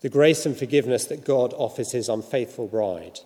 The 0.00 0.08
grace 0.08 0.46
and 0.46 0.56
forgiveness 0.56 1.06
that 1.06 1.24
God 1.24 1.52
offers 1.54 1.90
his 1.90 2.08
unfaithful 2.08 2.68
bride, 2.68 3.18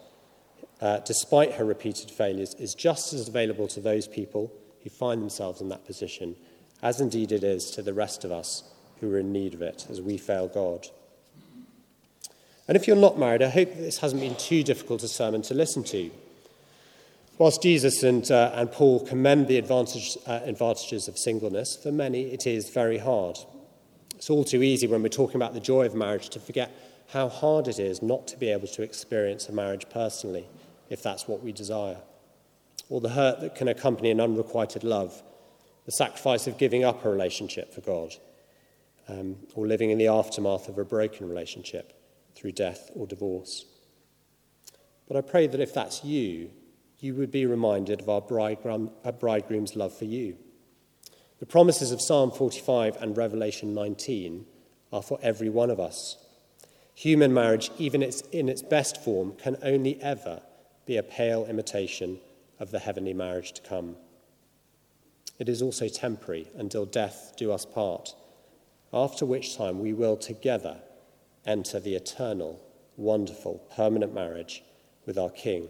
uh, 0.83 0.99
despite 0.99 1.53
her 1.53 1.65
repeated 1.65 2.11
failures, 2.11 2.55
is 2.59 2.75
just 2.75 3.13
as 3.13 3.29
available 3.29 3.69
to 3.69 3.81
those 3.81 4.09
people 4.09 4.53
who 4.83 4.91
find 4.91 5.23
themselves 5.23 5.61
in 5.61 5.69
that 5.69 5.87
position, 5.87 6.35
as 6.83 7.01
indeed 7.01 7.31
it 7.31 7.45
is 7.45 7.71
to 7.71 7.83
the 7.83 7.95
rest 7.95 8.25
of 8.25 8.33
us 8.33 8.65
who 9.01 9.15
are 9.15 9.19
in 9.19 9.33
need 9.33 9.55
of 9.55 9.63
it 9.63 9.87
as 9.89 10.01
we 10.01 10.19
fail 10.19 10.49
God. 10.49 10.89
And 12.67 12.77
if 12.77 12.87
you're 12.87 12.97
not 12.97 13.19
married, 13.19 13.43
I 13.43 13.49
hope 13.49 13.75
this 13.75 13.99
hasn't 13.99 14.23
been 14.23 14.35
too 14.35 14.65
difficult 14.65 15.03
a 15.05 15.09
sermon 15.09 15.43
to 15.43 15.55
listen 15.55 15.85
to. 15.85 16.11
Whilst 17.39 17.63
Jesus 17.63 18.03
and, 18.03 18.29
uh, 18.31 18.53
and 18.55 18.71
Paul 18.71 19.07
commend 19.07 19.49
the 19.49 19.59
advantage, 19.59 20.17
uh, 20.27 20.41
advantages 20.45 21.07
of 21.07 21.17
singleness, 21.17 21.77
for 21.81 21.93
many 21.93 22.33
it 22.33 22.47
is 22.47 22.71
very 22.71 22.99
hard. 22.99 23.39
It's 24.17 24.31
all 24.31 24.45
too 24.45 24.63
easy 24.63 24.87
when 24.87 25.03
we're 25.03 25.09
talking 25.09 25.37
about 25.37 25.55
the 25.55 25.61
joy 25.61 25.87
of 25.87 25.95
marriage 25.95 26.29
to 26.31 26.41
forget 26.41 26.71
how 27.09 27.29
hard 27.29 27.69
it 27.69 27.79
is 27.79 28.03
not 28.03 28.27
to 28.29 28.37
be 28.37 28.49
able 28.49 28.69
to 28.69 28.83
experience 28.83 29.49
a 29.49 29.53
marriage 29.53 29.87
personally, 29.91 30.47
if 30.93 31.03
that's 31.03 31.27
what 31.27 31.43
we 31.43 31.53
desire, 31.53 31.97
or 32.91 33.01
the 33.01 33.09
hurt 33.09 33.41
that 33.41 33.55
can 33.55 33.67
accompany 33.67 34.11
an 34.11 34.21
unrequited 34.21 34.85
love, 34.85 35.23
the 35.87 35.93
sacrifice 35.93 36.47
of 36.47 36.59
giving 36.59 36.85
up 36.85 37.03
a 37.03 37.09
relationship 37.09 37.73
for 37.73 37.81
God 37.81 38.15
um, 39.09 39.37
or 39.55 39.67
living 39.67 39.89
in 39.89 39.97
the 39.97 40.09
aftermath 40.09 40.69
of 40.69 40.77
a 40.77 40.85
broken 40.85 41.27
relationship 41.31 41.95
through 42.35 42.53
death 42.53 42.91
or 42.95 43.07
divorce. 43.07 43.65
But 45.09 45.17
I 45.17 45.23
pray 45.23 45.47
that 45.47 45.61
if 45.61 45.73
that's 45.73 46.05
you, 46.05 46.51
you 47.01 47.15
would 47.15 47.31
be 47.31 47.47
reminded 47.47 48.03
of 48.03 48.09
our 48.11 48.21
bridegroom's 48.21 49.75
love 49.75 49.97
for 49.97 50.05
you. 50.05 50.37
The 51.41 51.47
promises 51.47 51.91
of 51.91 52.03
Psalm 52.03 52.31
45 52.31 52.97
and 53.01 53.17
Revelation 53.17 53.73
19 53.73 54.45
are 54.93 55.03
for 55.03 55.19
every 55.23 55.49
one 55.49 55.71
of 55.71 55.81
us. 55.81 56.19
Human 56.95 57.33
marriage, 57.33 57.71
even 57.79 58.03
in 58.03 58.49
its 58.51 58.63
best 58.63 59.03
form, 59.03 59.33
can 59.43 59.57
only 59.63 60.01
ever 60.03 60.43
be 60.87 60.97
a 60.97 61.03
pale 61.03 61.47
imitation 61.47 62.19
of 62.59 62.71
the 62.71 62.79
heavenly 62.79 63.15
marriage 63.15 63.53
to 63.53 63.63
come. 63.63 63.97
It 65.39 65.49
is 65.49 65.63
also 65.63 65.89
temporary 65.89 66.49
until 66.57 66.85
death 66.85 67.35
do 67.37 67.53
us 67.53 67.65
part 67.65 68.15
after 68.93 69.25
which 69.25 69.57
time 69.57 69.81
we 69.81 69.93
will 69.93 70.17
together 70.17 70.77
enter 71.47 71.81
the 71.81 71.95
eternal, 71.95 72.61
wonderful, 72.97 73.67
permanent 73.75 74.15
marriage 74.15 74.63
with 75.07 75.19
our 75.19 75.31
King 75.31 75.69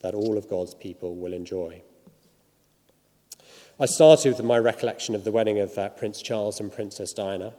that 0.00 0.14
all 0.14 0.38
of 0.38 0.48
God's 0.48 0.74
people 0.74 1.16
will 1.16 1.32
enjoy. 1.32 1.82
I 3.78 3.86
started 3.86 4.36
with 4.36 4.42
my 4.44 4.58
recollection 4.58 5.14
of 5.14 5.24
the 5.24 5.32
wedding 5.32 5.58
of 5.58 5.76
uh, 5.76 5.88
Prince 5.90 6.22
Charles 6.22 6.60
and 6.60 6.72
Princess 6.72 7.12
Diana. 7.12 7.52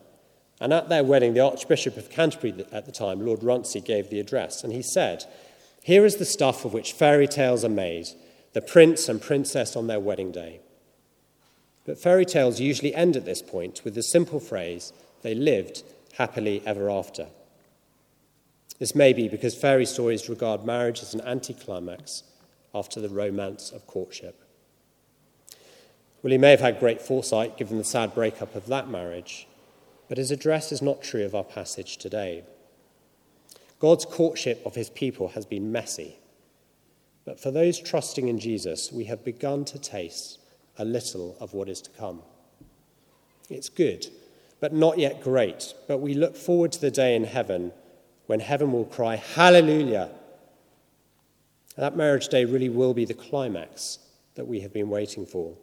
And 0.60 0.74
at 0.74 0.90
their 0.90 1.04
wedding, 1.04 1.34
the 1.34 1.42
Archbishop 1.42 1.98
of 1.98 2.10
Canterbury 2.10 2.66
at 2.72 2.86
the 2.86 2.92
time, 2.92 3.24
Lord 3.24 3.44
Runcie, 3.44 3.82
gave 3.82 4.10
the 4.10 4.20
address. 4.20 4.64
And 4.64 4.74
he 4.74 4.82
said, 4.82 5.26
Here 5.84 6.06
is 6.06 6.18
the 6.18 6.26
stuff 6.26 6.66
of 6.66 6.74
which 6.74 6.94
fairy 6.94 7.28
tales 7.28 7.64
are 7.64 7.70
made 7.70 8.08
the 8.54 8.62
prince 8.62 9.08
and 9.08 9.22
princess 9.22 9.76
on 9.76 9.86
their 9.86 10.00
wedding 10.00 10.32
day. 10.32 10.60
But 11.86 12.00
fairy 12.00 12.26
tales 12.26 12.60
usually 12.60 12.96
end 12.96 13.16
at 13.16 13.24
this 13.24 13.42
point 13.42 13.82
with 13.84 13.94
the 13.94 14.02
simple 14.02 14.40
phrase, 14.40 14.94
they 15.22 15.36
lived 15.36 15.84
happily 16.18 16.64
ever 16.66 16.90
after. 16.90 17.28
This 18.80 18.96
may 18.96 19.14
be 19.14 19.28
because 19.28 19.56
fairy 19.56 19.86
stories 19.86 20.28
regard 20.28 20.66
marriage 20.66 21.02
as 21.02 21.14
an 21.14 21.22
anticlimax 21.22 22.24
after 22.74 23.00
the 23.00 23.10
romance 23.10 23.72
of 23.72 23.88
courtship. 23.88 24.44
Well, 26.22 26.32
he 26.32 26.38
may 26.38 26.52
have 26.52 26.60
had 26.60 26.80
great 26.80 27.02
foresight 27.02 27.58
given 27.58 27.78
the 27.78 27.84
sad 27.84 28.14
breakup 28.14 28.56
of 28.56 28.68
that 28.68 28.90
marriage, 28.90 29.48
but 30.10 30.18
his 30.18 30.32
address 30.32 30.72
is 30.72 30.82
not 30.82 31.02
true 31.04 31.26
of 31.26 31.36
our 31.36 31.44
passage 31.44 31.98
today. 31.98 32.44
God's 33.80 34.06
courtship 34.06 34.66
of 34.66 34.76
his 34.76 34.90
people 34.90 35.30
has 35.30 35.46
been 35.46 35.72
messy, 35.72 36.18
but 37.26 37.40
for 37.40 37.52
those 37.52 37.80
trusting 37.80 38.28
in 38.28 38.40
Jesus, 38.40 38.92
we 38.92 39.06
have 39.06 39.24
begun 39.24 39.66
to 39.66 39.78
taste 39.78 40.40
a 40.78 40.86
little 40.86 41.36
of 41.40 41.54
what 41.54 41.70
is 41.70 41.82
to 41.82 41.90
come. 41.92 42.22
It's 43.50 43.70
good, 43.70 44.08
but 44.60 44.74
not 44.74 44.98
yet 44.98 45.22
great. 45.22 45.74
But 45.88 46.00
we 46.00 46.14
look 46.14 46.36
forward 46.36 46.72
to 46.74 46.82
the 46.82 46.92
day 46.92 47.16
in 47.16 47.24
heaven 47.24 47.72
when 48.26 48.40
heaven 48.40 48.72
will 48.72 48.86
cry, 48.86 49.16
Hallelujah! 49.16 50.10
That 51.78 51.96
marriage 51.96 52.28
day 52.28 52.46
really 52.46 52.70
will 52.70 52.94
be 52.94 53.06
the 53.06 53.14
climax 53.14 54.00
that 54.36 54.48
we 54.48 54.62
have 54.62 54.74
been 54.74 54.90
waiting 54.90 55.26
for. 55.26 55.56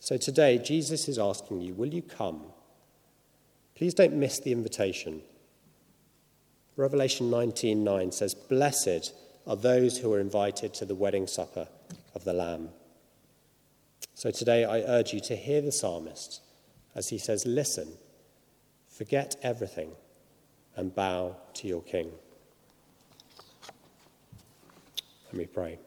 So 0.00 0.16
today, 0.16 0.58
Jesus 0.58 1.08
is 1.08 1.18
asking 1.18 1.60
you, 1.60 1.74
Will 1.74 1.92
you 1.92 2.02
come? 2.02 2.42
Please 3.74 3.94
don't 3.94 4.14
miss 4.14 4.38
the 4.38 4.52
invitation. 4.52 5.22
Revelation 6.76 7.30
19:9 7.30 8.12
says, 8.12 8.34
Blessed 8.34 9.12
are 9.46 9.56
those 9.56 9.98
who 9.98 10.12
are 10.12 10.20
invited 10.20 10.72
to 10.74 10.84
the 10.84 10.94
wedding 10.94 11.26
supper 11.26 11.68
of 12.14 12.24
the 12.24 12.32
Lamb. 12.32 12.70
So 14.14 14.30
today 14.30 14.64
I 14.64 14.80
urge 14.80 15.12
you 15.12 15.20
to 15.20 15.36
hear 15.36 15.60
the 15.60 15.72
psalmist 15.72 16.40
as 16.94 17.08
he 17.08 17.18
says, 17.18 17.44
Listen, 17.44 17.88
forget 18.88 19.36
everything, 19.42 19.90
and 20.76 20.94
bow 20.94 21.36
to 21.54 21.68
your 21.68 21.82
King. 21.82 22.10
Let 25.26 25.34
me 25.34 25.46
pray. 25.46 25.78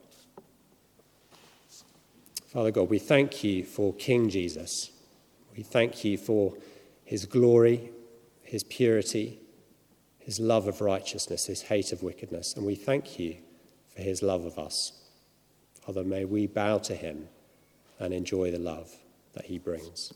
Father 2.47 2.71
God, 2.71 2.89
we 2.89 2.99
thank 2.99 3.43
you 3.43 3.63
for 3.63 3.93
King 3.93 4.29
Jesus. 4.29 4.91
We 5.55 5.63
thank 5.63 6.03
you 6.03 6.17
for 6.17 6.53
his 7.03 7.25
glory, 7.25 7.91
his 8.41 8.63
purity, 8.63 9.39
his 10.25 10.39
love 10.39 10.67
of 10.67 10.81
righteousness, 10.81 11.45
his 11.45 11.61
hate 11.61 11.91
of 11.91 12.01
wickedness, 12.01 12.55
and 12.55 12.65
we 12.65 12.73
thank 12.73 13.19
you 13.19 13.37
for 13.95 14.01
his 14.01 14.23
love 14.23 14.43
of 14.43 14.57
us. 14.57 14.91
Father, 15.85 16.03
may 16.03 16.25
we 16.25 16.47
bow 16.47 16.79
to 16.79 16.95
him 16.95 17.27
and 17.99 18.11
enjoy 18.11 18.49
the 18.49 18.57
love 18.57 18.91
that 19.33 19.45
he 19.45 19.59
brings. 19.59 20.11